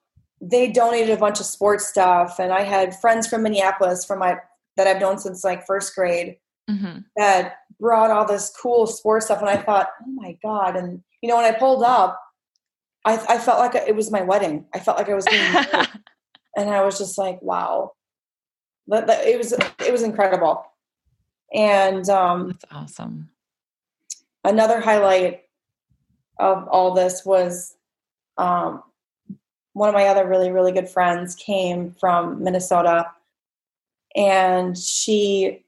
[0.51, 4.37] they donated a bunch of sports stuff and i had friends from minneapolis from my
[4.77, 6.37] that i've known since like first grade
[6.71, 6.99] mm-hmm.
[7.17, 11.29] that brought all this cool sports stuff and i thought oh my god and you
[11.29, 12.21] know when i pulled up
[13.05, 14.67] i, I felt like it was my wedding.
[14.75, 15.43] I felt like i was being
[16.57, 17.93] and i was just like wow.
[18.89, 20.65] But, but it was it was incredible.
[21.53, 23.31] And um that's awesome.
[24.45, 25.43] another highlight
[26.39, 27.77] of all this was
[28.39, 28.83] um,
[29.77, 33.13] one of my other really really good friends came from minnesota.
[34.17, 35.67] And she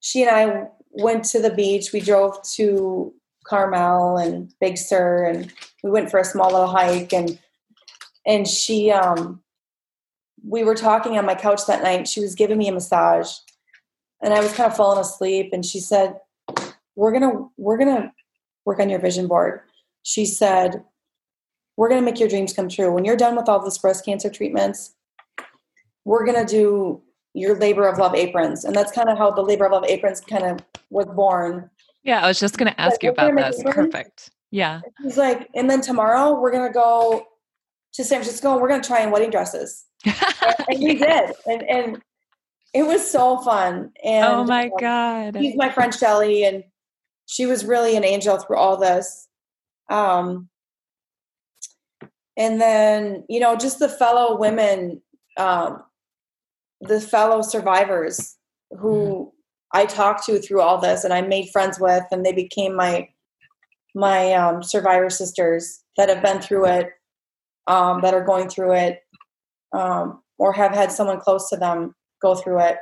[0.00, 1.92] she and i went to the beach.
[1.92, 3.12] We drove to
[3.44, 7.12] carmel and big sur and we went for a small little hike.
[7.12, 7.38] And
[8.24, 9.42] and she um
[10.42, 13.30] we were talking on my couch that night she was giving me a massage.
[14.22, 16.18] And i was kind of falling asleep and she said
[16.96, 18.10] we're gonna we're gonna
[18.64, 19.60] work on your vision board.
[20.02, 20.82] She said
[21.76, 22.92] we're gonna make your dreams come true.
[22.92, 24.94] When you're done with all this breast cancer treatments
[26.04, 28.64] we're gonna do your labor of love aprons.
[28.64, 30.60] And that's kind of how the labor of love aprons kind of
[30.90, 31.70] was born.
[32.02, 33.62] Yeah i was just gonna ask like, you about this.
[33.62, 34.30] perfect.
[34.50, 34.80] Yeah.
[35.02, 37.26] He's like and then tomorrow we're gonna go
[37.94, 39.86] to san francisco and we're gonna try in wedding dresses.
[40.04, 40.14] And,
[40.68, 41.32] and we did.
[41.46, 42.02] And and
[42.72, 43.92] it was so fun.
[44.04, 45.36] And oh my um, god.
[45.36, 46.64] he's my friend shelly and
[47.26, 49.28] she was really an angel through all this.
[49.88, 50.48] Um,
[52.36, 55.00] and then, you know, just the fellow women,
[55.36, 55.82] um,
[56.80, 58.36] the fellow survivors
[58.70, 59.28] who mm-hmm.
[59.72, 63.08] I talked to through all this and I made friends with, and they became my
[63.96, 66.90] my um, survivor sisters that have been through it,
[67.68, 68.98] um, that are going through it,
[69.72, 72.78] um, or have had someone close to them go through it.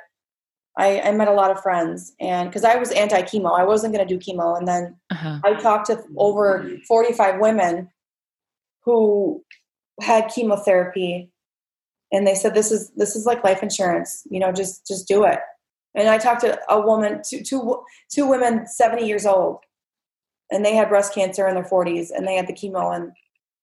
[0.79, 3.95] I, I met a lot of friends and because I was anti chemo, I wasn't
[3.95, 4.57] going to do chemo.
[4.57, 5.41] And then uh-huh.
[5.45, 7.91] I talked to over 45 women
[8.85, 9.45] who
[10.01, 11.31] had chemotherapy
[12.13, 15.25] and they said, this is, this is like life insurance, you know, just, just do
[15.25, 15.39] it.
[15.95, 19.59] And I talked to a woman, two, two, two women, 70 years old,
[20.51, 23.13] and they had breast cancer in their 40s and they had the chemo and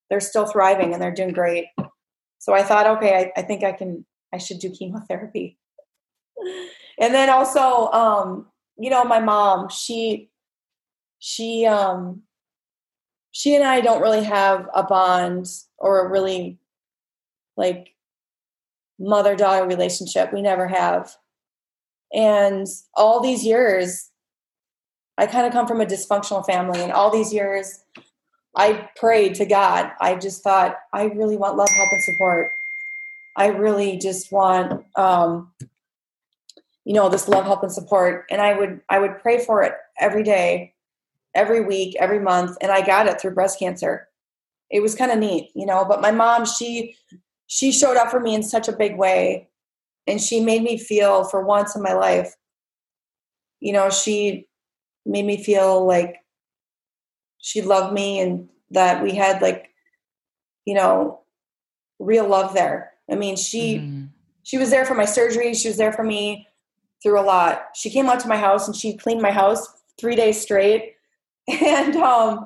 [0.10, 1.65] they're still thriving and they're doing great.
[2.39, 5.58] So I thought, okay, I, I think I can, I should do chemotherapy
[6.99, 10.29] and then also um you know my mom she
[11.19, 12.21] she um
[13.32, 16.60] she and i don't really have a bond or a really
[17.58, 17.94] like
[19.00, 20.34] mother daughter relationship.
[20.34, 21.15] We never have.
[22.13, 24.10] And all these years
[25.18, 27.84] i kind of come from a dysfunctional family and all these years
[28.56, 29.92] i prayed to god.
[30.02, 32.50] I just thought i really want love help and support.
[33.38, 35.52] I really just want um,
[36.84, 38.26] you know this love help and support.
[38.32, 40.74] And i would i would pray for it every day
[41.36, 44.08] every week every month and i got it through breast cancer
[44.70, 46.96] it was kind of neat you know but my mom she
[47.48, 49.48] she showed up for me in such a big way
[50.08, 52.36] and she made me feel for once in my life
[53.60, 54.48] you know she
[55.06, 56.18] made me feel like
[57.38, 59.70] she loved me and that we had like
[60.65, 61.22] you know
[62.00, 64.08] real love there i mean she mm.
[64.44, 66.48] she was there for my surgery she was there for me
[67.02, 67.70] through a lot.
[67.76, 69.68] She came out to my house and she cleaned my house
[70.00, 70.96] three days straight.
[71.62, 72.45] And um,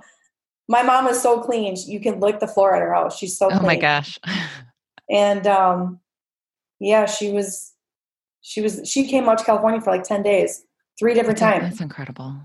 [0.68, 1.76] my mom is so clean.
[1.86, 3.18] You can lick the floor at her house.
[3.18, 3.60] She's so clean.
[3.62, 4.18] Oh my gosh.
[5.10, 6.00] and um,
[6.80, 7.74] yeah, she was,
[8.42, 10.66] she was, she came out to California for like 10 days,
[10.98, 11.64] three different times.
[11.64, 12.36] That's incredible.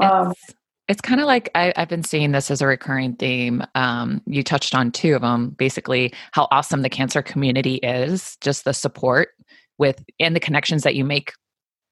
[0.00, 0.54] Um, it's,
[0.88, 3.64] it's kind of like I, have been seeing this as a recurring theme.
[3.74, 8.64] Um, you touched on two of them, basically how awesome the cancer community is, just
[8.64, 9.30] the support
[9.78, 11.32] with and the connections that you make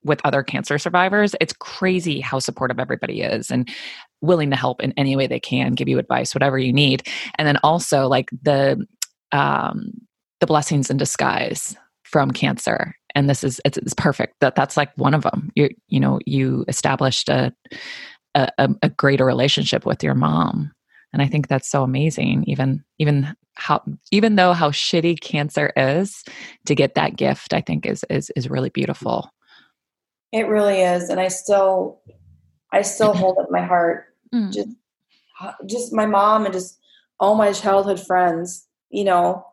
[0.04, 3.70] with other cancer survivors it's crazy how supportive everybody is and
[4.24, 7.06] willing to help in any way they can give you advice whatever you need.
[7.38, 8.84] And then also like the
[9.32, 9.92] um
[10.40, 12.94] the blessings in disguise from cancer.
[13.14, 15.50] And this is it's, it's perfect that that's like one of them.
[15.54, 17.52] You you know you established a,
[18.34, 18.48] a
[18.82, 20.72] a greater relationship with your mom.
[21.12, 26.24] And i think that's so amazing even even how even though how shitty cancer is
[26.66, 29.30] to get that gift i think is is is really beautiful
[30.34, 32.00] it really is and i still
[32.72, 34.06] i still hold it in my heart.
[34.34, 34.52] Mm.
[34.52, 34.68] just
[35.64, 36.78] just my mom and just
[37.20, 39.46] all my childhood friends you know?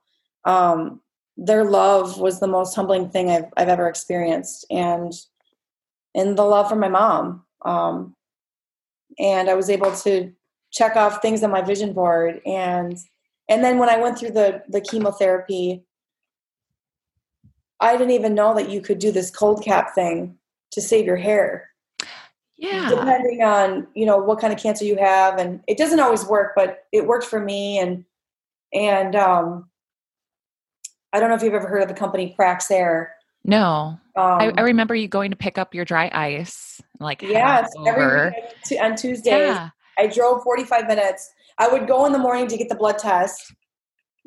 [0.43, 1.01] Um
[1.37, 5.13] their love was the most humbling thing i've i've ever experienced and
[6.13, 8.15] and the love from my mom um
[9.17, 10.31] and i was able to
[10.71, 12.97] check off things on my vision board and
[13.49, 15.83] and then when i went through the the chemotherapy
[17.79, 20.37] i didn't even know that you could do this cold cap thing
[20.71, 21.69] to save your hair.
[22.57, 22.89] Yeah.
[22.89, 25.39] Depending on, you know, what kind of cancer you have.
[25.39, 27.79] And it doesn't always work, but it worked for me.
[27.79, 28.05] And,
[28.73, 29.69] and, um,
[31.13, 33.07] I don't know if you've ever heard of the company Praxair.
[33.43, 33.99] No.
[34.15, 38.29] Um, I, I, remember you going to pick up your dry ice, like yes, every
[38.29, 39.33] week on Tuesdays.
[39.33, 39.69] Yeah.
[39.97, 41.31] I drove 45 minutes.
[41.57, 43.53] I would go in the morning to get the blood test,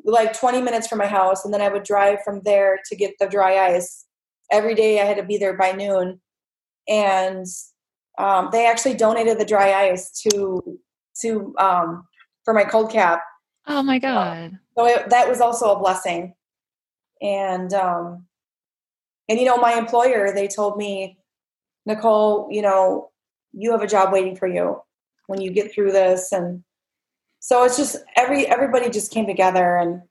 [0.03, 3.13] like 20 minutes from my house, and then I would drive from there to get
[3.19, 4.05] the dry ice.
[4.51, 6.19] Every day I had to be there by noon,
[6.87, 7.45] and
[8.17, 10.79] um, they actually donated the dry ice to
[11.21, 12.07] to um,
[12.43, 13.21] for my cold cap.
[13.67, 14.57] Oh my god!
[14.77, 16.33] so it, that was also a blessing,
[17.21, 18.25] and um,
[19.27, 21.17] and you know, my employer, they told me,
[21.85, 23.11] Nicole, you know,
[23.53, 24.81] you have a job waiting for you
[25.27, 26.31] when you get through this.
[26.31, 26.63] And
[27.39, 30.01] so it's just every everybody just came together and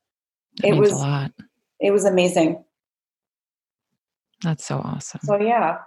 [0.59, 1.33] that it was a lot.
[1.81, 2.65] It was amazing.
[4.43, 5.21] That's so awesome.
[5.25, 5.79] So yeah.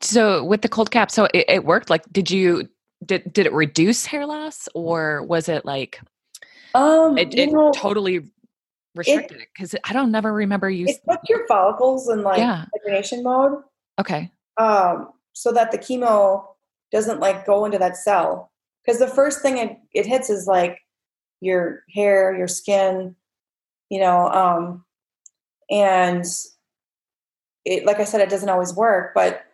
[0.00, 1.90] So with the cold cap, so it, it worked.
[1.90, 2.68] Like, did you
[3.04, 6.00] did did it reduce hair loss, or was it like
[6.74, 8.30] um it, it know, totally
[8.94, 10.86] restricted it because I don't never remember you.
[10.86, 12.66] It put your follicles in like yeah.
[12.74, 13.62] hibernation mode.
[13.98, 14.30] Okay.
[14.56, 16.44] Um, so that the chemo
[16.92, 18.50] doesn't like go into that cell
[18.84, 20.78] because the first thing it, it hits is like
[21.40, 23.14] your hair, your skin,
[23.88, 24.84] you know, um,
[25.70, 26.24] and
[27.64, 29.44] it like I said, it doesn't always work, but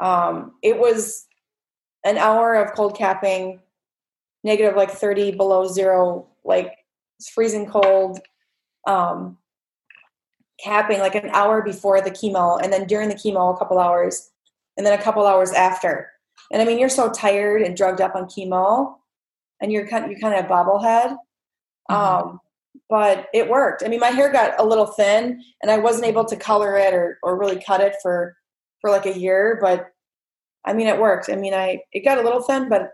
[0.00, 1.26] um, it was
[2.04, 3.60] an hour of cold capping,
[4.44, 6.76] negative like 30 below zero, like
[7.18, 8.20] it's freezing cold.
[8.86, 9.36] Um,
[10.62, 14.30] capping like an hour before the chemo and then during the chemo a couple hours
[14.76, 16.10] and then a couple hours after.
[16.52, 18.94] And i mean you're so tired and drugged up on chemo
[19.60, 21.16] and you're kind of, you're kind of a bobblehead.
[21.90, 21.94] Mm-hmm.
[21.94, 22.40] um,
[22.90, 23.82] but it worked.
[23.84, 26.92] I mean my hair got a little thin and i wasn't able to color it
[26.92, 28.36] or, or really cut it for
[28.80, 29.88] for like a year but
[30.64, 32.90] i mean it worked i mean i it got a little thin but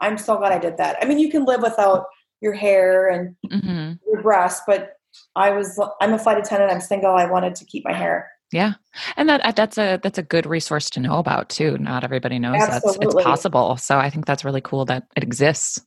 [0.00, 2.06] i'm so glad i did that i mean you can live without
[2.40, 3.92] your hair and mm-hmm.
[4.06, 4.94] your breasts but
[5.36, 6.72] I was I'm a flight attendant.
[6.72, 7.14] I'm single.
[7.14, 8.30] I wanted to keep my hair.
[8.52, 8.74] Yeah,
[9.16, 11.76] and that that's a that's a good resource to know about too.
[11.78, 13.76] Not everybody knows that it's possible.
[13.76, 15.80] So I think that's really cool that it exists.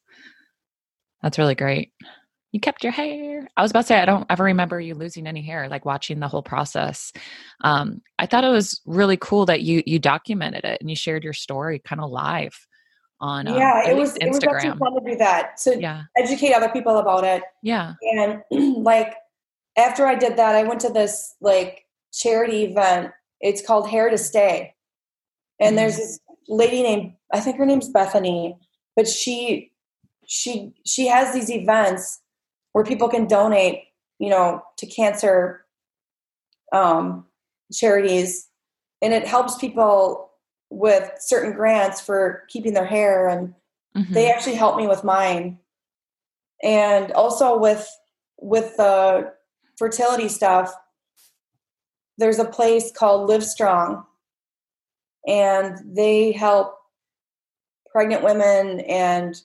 [1.22, 1.92] That's really great.
[2.58, 3.48] You kept your hair.
[3.56, 5.70] I was about to say I don't ever remember you losing any hair.
[5.70, 7.14] Like watching the whole process.
[7.64, 11.24] Um, I thought it was really cool that you you documented it and you shared
[11.24, 12.58] your story kind of live
[13.20, 14.22] on um, yeah it was Instagram.
[14.22, 16.04] it was actually fun to do that to yeah.
[16.18, 18.42] educate other people about it yeah and
[18.84, 19.16] like
[19.76, 24.20] after i did that i went to this like charity event it's called hair to
[24.20, 24.76] stay
[25.60, 25.78] and mm-hmm.
[25.78, 28.56] there's this lady named i think her name's bethany
[28.96, 29.72] but she
[30.28, 32.22] she she has these events
[32.78, 33.86] where people can donate
[34.20, 35.66] you know to cancer
[36.74, 37.26] um
[37.74, 38.50] charities
[39.02, 40.30] and it helps people
[40.70, 43.56] with certain grants for keeping their hair and
[43.98, 44.14] mm-hmm.
[44.14, 45.58] they actually helped me with mine
[46.62, 47.90] and also with
[48.38, 49.34] with the
[49.80, 50.72] fertility stuff
[52.20, 54.06] there's a place called Livestrong
[55.28, 56.78] and they help
[57.92, 59.42] pregnant women and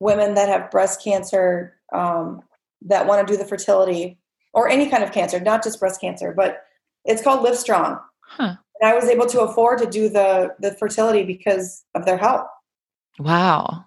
[0.00, 2.42] women that have breast cancer um,
[2.82, 4.18] that want to do the fertility
[4.52, 6.62] or any kind of cancer not just breast cancer but
[7.04, 8.56] it's called Livestrong huh.
[8.80, 12.46] And I was able to afford to do the the fertility because of their help.
[13.18, 13.84] Wow.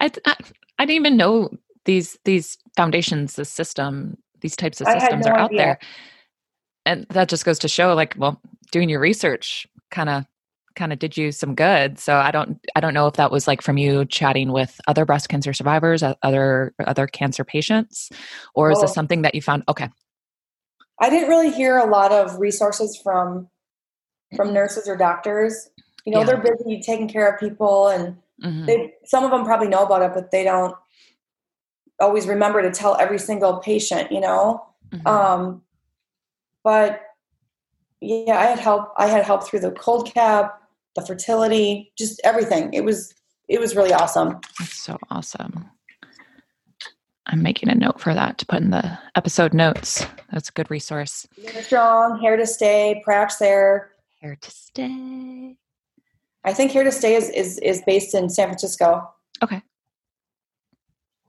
[0.00, 0.36] I, I,
[0.78, 1.50] I didn't even know
[1.84, 5.78] these these foundations, the system, these types of systems no are out there.
[6.86, 8.40] And that just goes to show like, well,
[8.72, 10.24] doing your research kind of
[10.76, 11.98] kind of did you some good.
[11.98, 15.04] So I don't I don't know if that was like from you chatting with other
[15.04, 18.10] breast cancer survivors, other other cancer patients,
[18.54, 19.88] or is this something that you found okay,
[21.00, 23.48] I didn't really hear a lot of resources from
[24.36, 24.54] from mm-hmm.
[24.54, 25.68] nurses or doctors.
[26.04, 26.26] You know, yeah.
[26.26, 28.66] they're busy taking care of people, and mm-hmm.
[28.66, 30.74] they some of them probably know about it, but they don't
[32.00, 34.12] always remember to tell every single patient.
[34.12, 35.06] You know, mm-hmm.
[35.06, 35.62] um,
[36.62, 37.00] but
[38.00, 38.92] yeah, I had help.
[38.96, 40.60] I had help through the cold cap,
[40.94, 42.72] the fertility, just everything.
[42.72, 43.14] It was
[43.48, 44.40] it was really awesome.
[44.58, 45.70] That's so awesome.
[47.26, 50.06] I'm making a note for that to put in the episode notes.
[50.30, 51.26] That's a good resource.
[51.62, 53.86] Strong, Hair to Stay, Praxair.
[54.20, 55.56] Hair to Stay.
[56.44, 59.10] I think Hair to Stay is, is, is based in San Francisco.
[59.42, 59.62] Okay.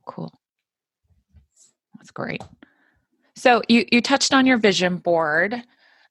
[0.06, 0.34] Cool.
[1.98, 2.44] That's great.
[3.36, 5.64] So you, you touched on your vision board.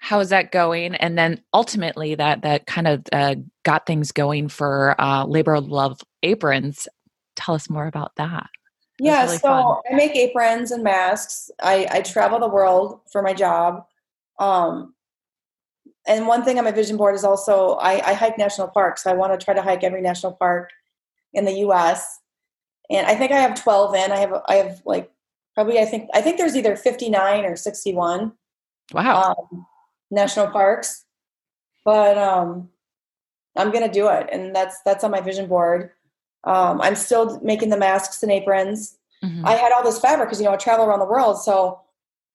[0.05, 0.95] How is that going?
[0.97, 6.01] And then ultimately that, that kind of uh, got things going for uh, Labor Love
[6.23, 6.87] Aprons.
[7.37, 8.47] Tell us more about that
[9.01, 9.77] yeah really so fun.
[9.91, 13.85] i make aprons and masks I, I travel the world for my job
[14.39, 14.95] um,
[16.07, 19.07] and one thing on my vision board is also I, I hike national parks.
[19.07, 20.71] I want to try to hike every national park
[21.33, 22.21] in the U.S.
[22.91, 24.13] And I think I have 12 in.
[24.13, 25.11] I have I have like
[25.55, 28.33] probably I think I think there's either 59 or 61.
[28.93, 29.35] Wow.
[29.53, 29.67] Um,
[30.15, 31.05] national parks,
[31.85, 32.69] but um,
[33.57, 35.91] I'm gonna do it, and that's that's on my vision board.
[36.45, 38.99] Um, I'm still making the masks and aprons.
[39.25, 39.47] Mm-hmm.
[39.47, 41.81] I had all this fabric because you know I travel around the world, so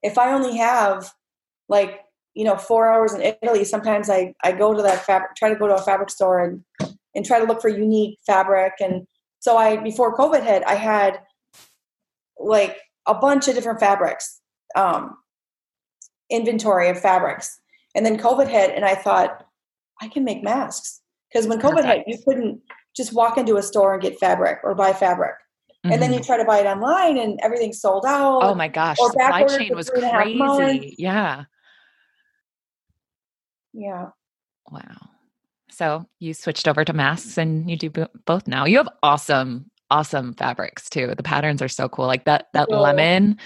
[0.04, 1.12] if I only have
[1.68, 2.02] like
[2.34, 5.56] you know four hours in Italy, sometimes I I go to that fabric, try to
[5.56, 6.64] go to a fabric store and
[7.16, 8.74] and try to look for unique fabric.
[8.80, 9.08] And
[9.40, 11.20] so I before COVID hit, I had
[12.38, 14.40] like a bunch of different fabrics,
[14.76, 15.18] um,
[16.30, 17.59] inventory of fabrics,
[17.96, 19.46] and then COVID hit, and I thought
[20.02, 22.62] I can make masks because when COVID hit, you couldn't
[22.96, 25.36] just walk into a store and get fabric or buy fabric.
[25.86, 25.94] Mm-hmm.
[25.94, 26.26] And then you mm-hmm.
[26.26, 28.44] try to buy it online and everything's sold out.
[28.44, 28.98] Oh my gosh.
[29.00, 30.96] Or supply chain was crazy.
[30.98, 31.44] Yeah.
[33.74, 34.08] Yeah.
[34.70, 35.10] Wow.
[35.72, 37.90] So you switched over to masks and you do
[38.26, 38.66] both now.
[38.66, 41.14] You have awesome awesome fabrics too.
[41.16, 42.06] The patterns are so cool.
[42.06, 42.82] Like that that cool.
[42.82, 43.38] lemon,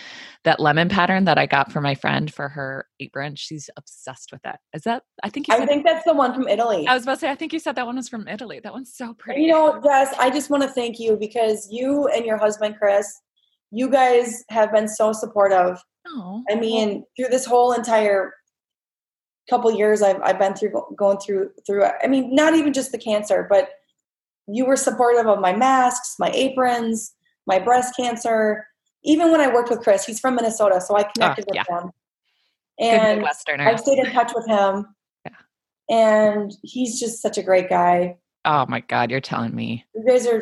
[0.44, 3.36] that lemon pattern that I got for my friend for her apron.
[3.36, 4.60] She's obsessed with that.
[4.74, 6.88] Is that I think you I think that's the one from Italy.
[6.88, 8.60] I was about to say I think you said that one was from Italy.
[8.60, 9.44] That one's so uh, pretty.
[9.44, 13.08] You know, Jess, I just want to thank you because you and your husband Chris,
[13.72, 15.78] you guys have been so supportive.
[16.08, 16.44] Oh.
[16.50, 18.34] I mean, through this whole entire
[19.50, 22.98] couple years I've I've been through going through through I mean, not even just the
[22.98, 23.70] cancer, but
[24.48, 27.14] you were supportive of my masks, my aprons,
[27.48, 28.68] my breast cancer.
[29.04, 31.64] Even when I worked with Chris, he's from Minnesota, so I connected oh, yeah.
[31.70, 31.91] with him.
[32.80, 34.86] And I've stayed in touch with him.
[35.26, 35.32] Yeah.
[35.89, 38.18] And he's just such a great guy.
[38.46, 39.86] Oh my God, you're telling me.
[39.94, 40.41] You guys are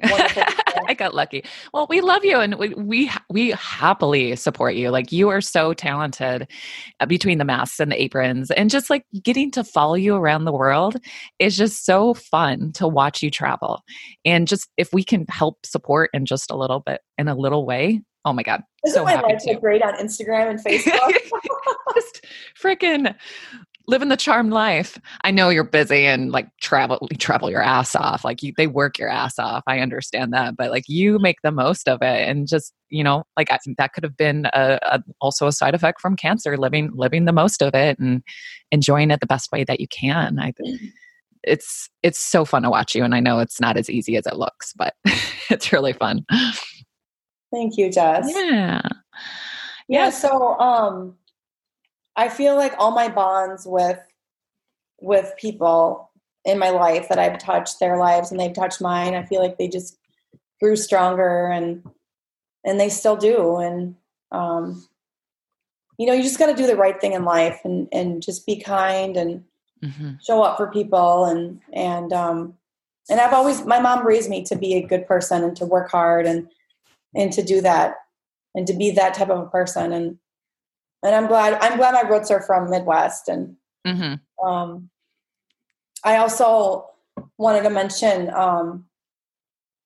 [0.88, 1.44] I got lucky.
[1.72, 4.90] Well, we love you and we, we we happily support you.
[4.90, 6.48] Like you are so talented
[7.00, 10.44] uh, between the masks and the aprons and just like getting to follow you around
[10.44, 10.96] the world
[11.38, 13.82] is just so fun to watch you travel.
[14.24, 17.66] And just if we can help support in just a little bit in a little
[17.66, 18.62] way, oh my god.
[18.86, 21.16] Isn't so my life so great on Instagram and Facebook?
[21.94, 22.26] just
[22.60, 23.14] freaking
[23.88, 24.98] living the charmed life.
[25.24, 28.24] I know you're busy and like travel, you travel your ass off.
[28.24, 29.64] Like you, they work your ass off.
[29.66, 33.24] I understand that, but like you make the most of it, and just you know,
[33.36, 36.56] like I think that could have been a, a, also a side effect from cancer.
[36.56, 38.22] Living, living the most of it, and
[38.70, 40.38] enjoying it the best way that you can.
[40.38, 40.52] I.
[40.52, 40.80] Think
[41.44, 44.26] it's it's so fun to watch you, and I know it's not as easy as
[44.26, 44.94] it looks, but
[45.50, 46.26] it's really fun.
[47.52, 48.30] Thank you, Jess.
[48.34, 48.82] Yeah.
[49.88, 50.10] Yeah.
[50.10, 51.16] So, um,
[52.18, 54.00] I feel like all my bonds with
[55.00, 56.10] with people
[56.44, 59.56] in my life that I've touched their lives and they've touched mine, I feel like
[59.56, 59.96] they just
[60.60, 61.84] grew stronger and
[62.64, 63.58] and they still do.
[63.58, 63.94] And
[64.32, 64.84] um,
[65.96, 68.44] you know, you just got to do the right thing in life and and just
[68.44, 69.44] be kind and
[69.82, 70.12] mm-hmm.
[70.20, 72.54] show up for people and and um,
[73.08, 75.88] and I've always my mom raised me to be a good person and to work
[75.88, 76.48] hard and
[77.14, 77.94] and to do that
[78.56, 80.18] and to be that type of a person and
[81.02, 83.28] and I'm glad I'm glad my roots are from Midwest.
[83.28, 84.46] And mm-hmm.
[84.46, 84.90] um,
[86.04, 86.86] I also
[87.36, 88.86] wanted to mention um,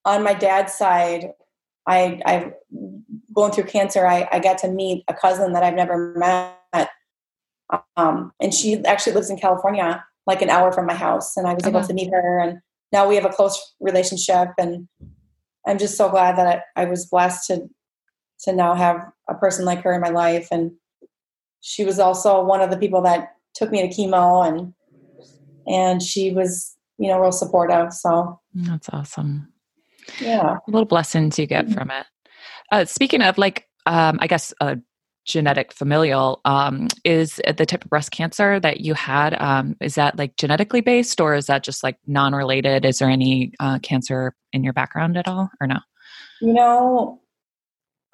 [0.05, 1.33] on my dad's side,
[1.87, 2.53] I I
[3.35, 4.07] going through cancer.
[4.07, 6.91] I, I got to meet a cousin that I've never met,
[7.97, 11.37] um, and she actually lives in California, like an hour from my house.
[11.37, 11.89] And I was able uh-huh.
[11.89, 12.59] to meet her, and
[12.93, 14.49] now we have a close relationship.
[14.59, 14.89] And
[15.67, 17.69] I'm just so glad that I, I was blessed to
[18.45, 20.73] to now have a person like her in my life and
[21.63, 24.75] she was also one of the people that took me to chemo and
[25.67, 28.39] and she was you know real supportive so.
[28.55, 29.51] That's awesome.
[30.21, 30.59] Yeah.
[30.67, 31.75] Little blessings you get mm-hmm.
[31.75, 32.07] from it.
[32.71, 34.77] Uh, speaking of like um, i guess uh,
[35.25, 40.19] genetic familial um, is the type of breast cancer that you had um, is that
[40.19, 42.85] like genetically based or is that just like non-related?
[42.85, 45.79] Is there any uh, cancer in your background at all or no?
[46.41, 47.21] You know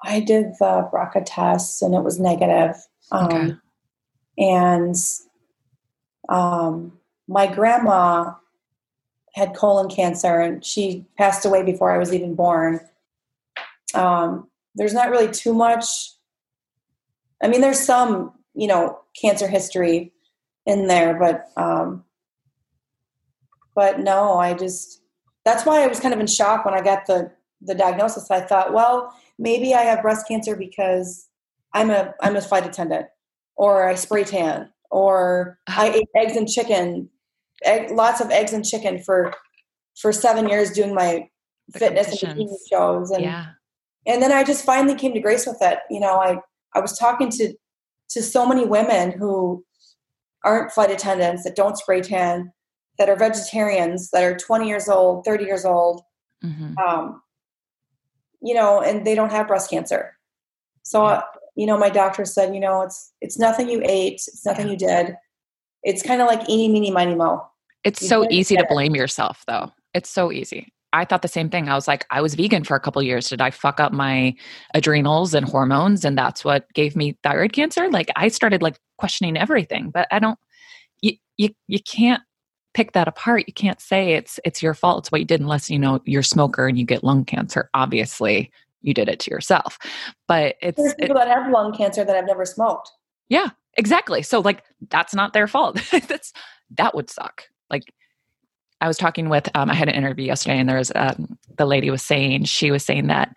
[0.03, 2.75] i did the BRCA test and it was negative
[3.11, 3.55] okay.
[4.37, 4.95] And
[6.29, 8.33] um, my grandma
[9.33, 12.79] had colon cancer and she passed away before I was even born.
[13.93, 15.85] Um, there's not really too much.
[17.41, 20.11] I mean, there's some, you know, cancer history
[20.65, 22.03] in there, but um,
[23.75, 25.01] but no, I just
[25.45, 27.31] that's why I was kind of in shock when I got the
[27.61, 28.29] the diagnosis.
[28.29, 31.28] I thought, well, maybe I have breast cancer because
[31.73, 33.07] I'm a I'm a flight attendant,
[33.55, 37.09] or I spray tan, or I ate eggs and chicken,
[37.63, 39.33] egg, lots of eggs and chicken for
[39.99, 41.27] for seven years doing my
[41.69, 43.47] the fitness and bikini shows, and yeah.
[44.07, 45.79] and then I just finally came to grace with it.
[45.89, 46.39] You know, I
[46.75, 47.53] I was talking to
[48.09, 49.63] to so many women who
[50.43, 52.51] aren't flight attendants, that don't spray tan,
[52.97, 56.01] that are vegetarians, that are 20 years old, 30 years old,
[56.43, 56.77] mm-hmm.
[56.77, 57.21] um,
[58.41, 60.17] you know, and they don't have breast cancer.
[60.83, 61.21] So, uh,
[61.55, 64.71] you know, my doctor said, you know, it's it's nothing you ate, it's nothing yeah.
[64.71, 65.15] you did.
[65.83, 67.45] It's kind of like eeny, meeny, miny, mo.
[67.83, 69.71] It's you so easy to blame yourself, though.
[69.93, 70.73] It's so easy.
[70.91, 71.69] I thought the same thing.
[71.69, 73.29] I was like, I was vegan for a couple years.
[73.29, 74.35] Did I fuck up my
[74.73, 77.89] adrenals and hormones, and that's what gave me thyroid cancer?
[77.89, 79.91] Like, I started like questioning everything.
[79.91, 80.39] But I don't.
[81.01, 82.21] You you you can't
[82.73, 83.45] pick that apart.
[83.47, 85.03] You can't say it's it's your fault.
[85.03, 87.69] It's what you did unless you know you're a smoker and you get lung cancer.
[87.73, 88.51] Obviously,
[88.81, 89.77] you did it to yourself.
[90.27, 92.91] But it's There's people it, that have lung cancer that have never smoked.
[93.29, 94.21] Yeah, exactly.
[94.21, 95.81] So like that's not their fault.
[96.07, 96.33] that's
[96.77, 97.43] that would suck.
[97.69, 97.83] Like
[98.81, 101.65] I was talking with um, I had an interview yesterday, and there was um, the
[101.65, 103.35] lady was saying she was saying that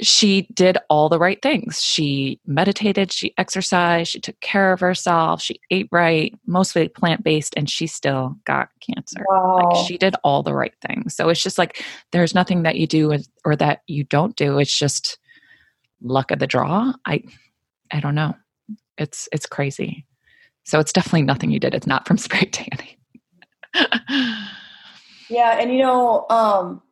[0.00, 1.82] she did all the right things.
[1.82, 7.54] She meditated, she exercised, she took care of herself, she ate right, mostly plant based,
[7.56, 9.24] and she still got cancer.
[9.28, 9.70] Wow.
[9.70, 11.16] Like she did all the right things.
[11.16, 11.82] So it's just like
[12.12, 14.58] there's nothing that you do or that you don't do.
[14.58, 15.18] It's just
[16.02, 16.92] luck of the draw.
[17.06, 17.22] I
[17.90, 18.34] I don't know.
[18.98, 20.06] It's it's crazy.
[20.64, 21.74] So it's definitely nothing you did.
[21.74, 22.96] It's not from spray tanning.
[25.30, 26.82] yeah, and you know, um,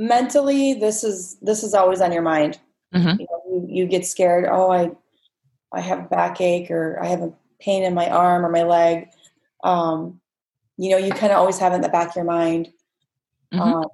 [0.00, 2.58] mentally this is this is always on your mind
[2.94, 3.20] mm-hmm.
[3.20, 4.90] you, know, you, you, get scared oh i
[5.72, 9.08] i have backache or i have a pain in my arm or my leg
[9.62, 10.18] um,
[10.78, 12.68] you know you kind of always have it in the back of your mind
[13.52, 13.60] mm-hmm.
[13.60, 13.84] um,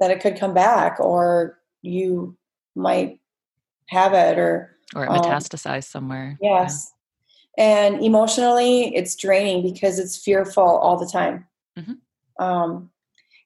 [0.00, 2.36] that it could come back or you
[2.74, 3.20] might
[3.88, 6.92] have it or or um, metastasize somewhere yes
[7.56, 7.84] yeah.
[7.84, 11.46] and emotionally it's draining because it's fearful all the time
[11.78, 12.44] mm-hmm.
[12.44, 12.90] um,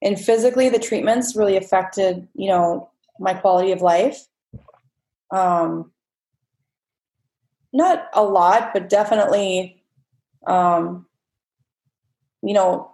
[0.02, 4.26] and physically the treatments really affected you know my quality of life
[5.30, 5.90] um
[7.72, 9.82] not a lot but definitely
[10.46, 11.06] um
[12.42, 12.90] you know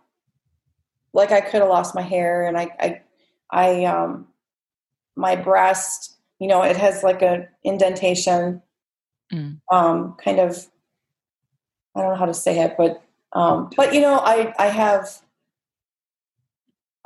[1.13, 3.01] like i could have lost my hair and i i
[3.51, 4.27] i um
[5.17, 8.61] my breast you know it has like a indentation
[9.33, 9.59] mm.
[9.73, 10.67] um kind of
[11.95, 13.03] i don't know how to say it but
[13.33, 15.21] um but you know i i have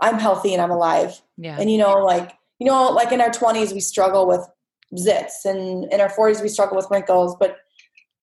[0.00, 1.20] I'm healthy and I'm alive.
[1.36, 1.56] Yeah.
[1.58, 4.46] And you know, like you know, like in our 20s we struggle with
[4.94, 7.36] zits, and in our 40s we struggle with wrinkles.
[7.38, 7.58] But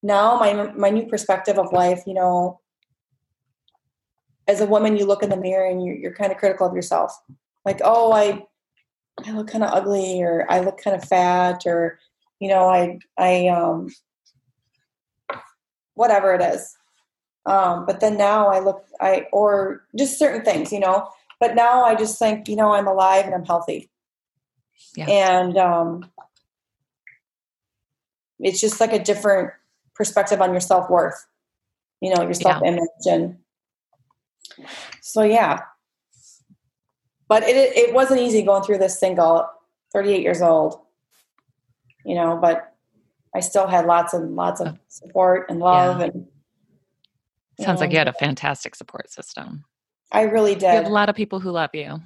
[0.04, 2.60] now my my new perspective of life, you know,
[4.48, 6.76] as a woman, you look in the mirror and you're, you're kind of critical of
[6.76, 7.20] yourself.
[7.66, 8.46] Like, oh, I
[9.26, 12.00] I look kind of ugly, or I look kind of fat, or
[12.40, 13.90] you know, I I um
[15.96, 16.76] whatever it is.
[17.46, 21.10] Um, but then now I look, I or just certain things, you know.
[21.40, 23.90] But now I just think, you know, I'm alive and I'm healthy.
[24.96, 25.10] Yeah.
[25.10, 26.12] And um,
[28.40, 29.52] it's just like a different
[29.96, 31.26] perspective on your self worth,
[32.02, 32.84] you know, your self image.
[33.06, 33.14] Yeah.
[33.14, 33.38] And
[35.02, 35.62] so, yeah.
[37.28, 39.48] But it, it wasn't easy going through this single,
[39.94, 40.80] 38 years old,
[42.06, 42.74] you know, but
[43.36, 46.00] I still had lots and lots of support and love.
[46.00, 46.06] Yeah.
[46.06, 46.28] And
[47.60, 49.66] sounds know, like you had a fantastic support system.
[50.12, 50.62] I really did.
[50.62, 52.02] You have a lot of people who love you.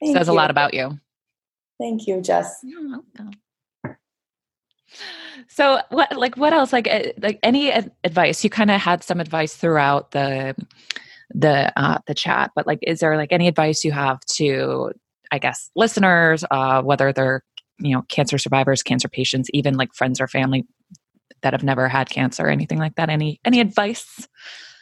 [0.00, 0.32] Thank Says you.
[0.32, 0.98] a lot about you.
[1.78, 2.60] Thank you, Jess.
[2.62, 3.32] You're welcome.
[5.48, 9.20] So what like what else like eh, like any advice you kind of had some
[9.20, 10.54] advice throughout the
[11.34, 14.92] the uh the chat but like is there like any advice you have to
[15.32, 17.42] I guess listeners uh whether they're
[17.78, 20.64] you know cancer survivors cancer patients even like friends or family
[21.42, 24.28] that have never had cancer or anything like that any any advice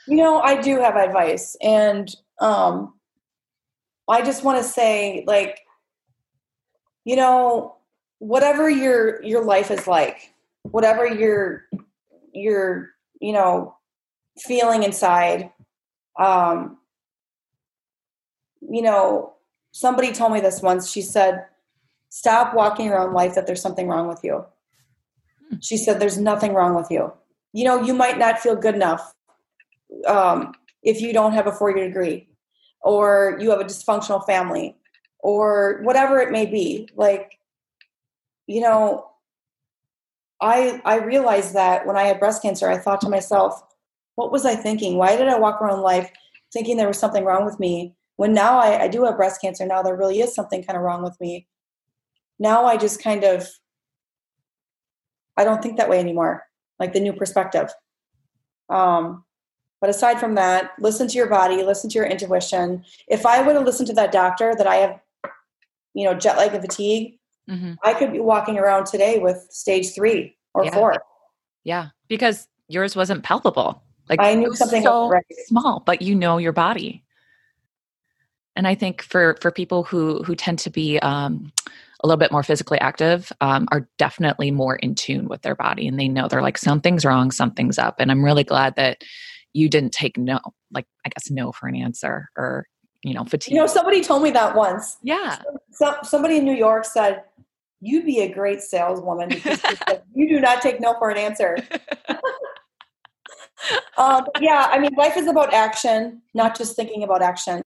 [0.07, 2.95] you know I do have advice and um,
[4.09, 5.61] I just want to say, like,
[7.05, 7.77] you know,
[8.19, 10.33] whatever your your life is like,
[10.63, 11.65] whatever your
[12.33, 13.77] your you know
[14.39, 15.51] feeling inside,
[16.19, 16.79] um,
[18.61, 19.35] you know,
[19.73, 20.91] somebody told me this once.
[20.91, 21.47] She said,
[22.09, 24.45] "Stop walking around life that there's something wrong with you."
[25.51, 25.57] Hmm.
[25.61, 27.13] She said, "There's nothing wrong with you.
[27.53, 29.15] You know, you might not feel good enough."
[30.07, 30.55] Um,
[30.85, 32.29] if you don't have a four year degree
[32.83, 34.77] or you have a dysfunctional family
[35.21, 37.39] or whatever it may be like
[38.47, 39.11] you know
[40.41, 43.63] i i realized that when i had breast cancer i thought to myself
[44.17, 44.97] what was i thinking?
[44.97, 46.11] Why did i walk around life
[46.53, 49.67] thinking there was something wrong with me when now I, I do have breast cancer
[49.67, 51.47] now there really is something kind of wrong with me?
[52.39, 53.49] Now i just kind of
[55.37, 56.45] i don't think that way anymore
[56.79, 57.71] like the new perspective.
[58.69, 59.25] Um
[59.85, 62.83] but aside from that, listen to your body, listen to your intuition.
[63.07, 64.99] If I would have listened to that doctor that I have,
[65.93, 67.19] you know, jet lag and fatigue,
[67.51, 67.75] mm-hmm.
[67.83, 70.71] I could be walking around today with stage three or yeah.
[70.71, 71.05] four.
[71.65, 71.89] Yeah.
[72.09, 73.83] Because yours wasn't palpable.
[74.09, 75.23] Like I knew something so right.
[75.49, 77.05] small, but you know your body.
[78.57, 81.53] And I think for for people who who tend to be um,
[82.01, 85.87] a little bit more physically active um, are definitely more in tune with their body,
[85.87, 87.97] and they know they're like something's wrong, something's up.
[87.99, 89.05] And I'm really glad that
[89.55, 90.39] you didn't take no,
[90.73, 92.67] like I guess no for an answer, or
[93.03, 93.55] you know fatigue.
[93.55, 94.99] You know, somebody told me that once.
[95.03, 95.39] Yeah,
[95.71, 97.23] so, somebody in New York said
[97.81, 99.61] you'd be a great saleswoman because
[100.15, 101.57] you do not take no for an answer.
[103.99, 107.63] um, yeah, I mean, life is about action, not just thinking about action.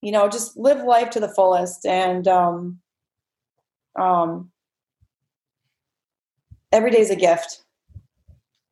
[0.00, 2.78] You know, just live life to the fullest, and um,
[3.98, 4.50] um,
[6.72, 7.62] every day's a gift.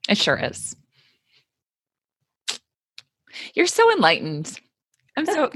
[0.09, 0.77] It sure is.
[3.55, 4.61] You're so enlightened.
[5.17, 5.51] I'm so.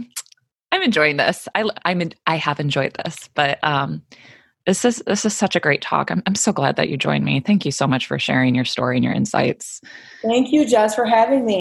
[0.73, 1.49] I'm enjoying this.
[1.55, 4.03] I I'm in, I have enjoyed this, but um,
[4.67, 6.11] this is this is such a great talk.
[6.11, 7.41] I'm I'm so glad that you joined me.
[7.41, 9.81] Thank you so much for sharing your story and your insights.
[10.23, 11.61] Thank you, Jess, for having me.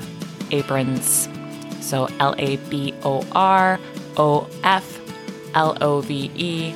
[0.51, 1.29] Aprons.
[1.79, 3.79] So L A B O R
[4.17, 4.99] O F
[5.55, 6.75] L O V E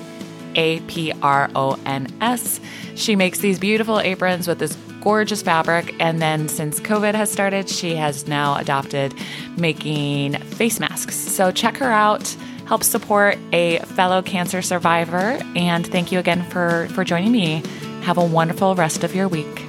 [0.56, 2.62] A P R O N S.
[2.98, 5.96] She makes these beautiful aprons with this gorgeous fabric.
[6.00, 9.14] And then since COVID has started, she has now adopted
[9.56, 11.16] making face masks.
[11.16, 12.28] So check her out.
[12.66, 15.40] Help support a fellow cancer survivor.
[15.56, 17.64] And thank you again for, for joining me.
[18.02, 19.67] Have a wonderful rest of your week.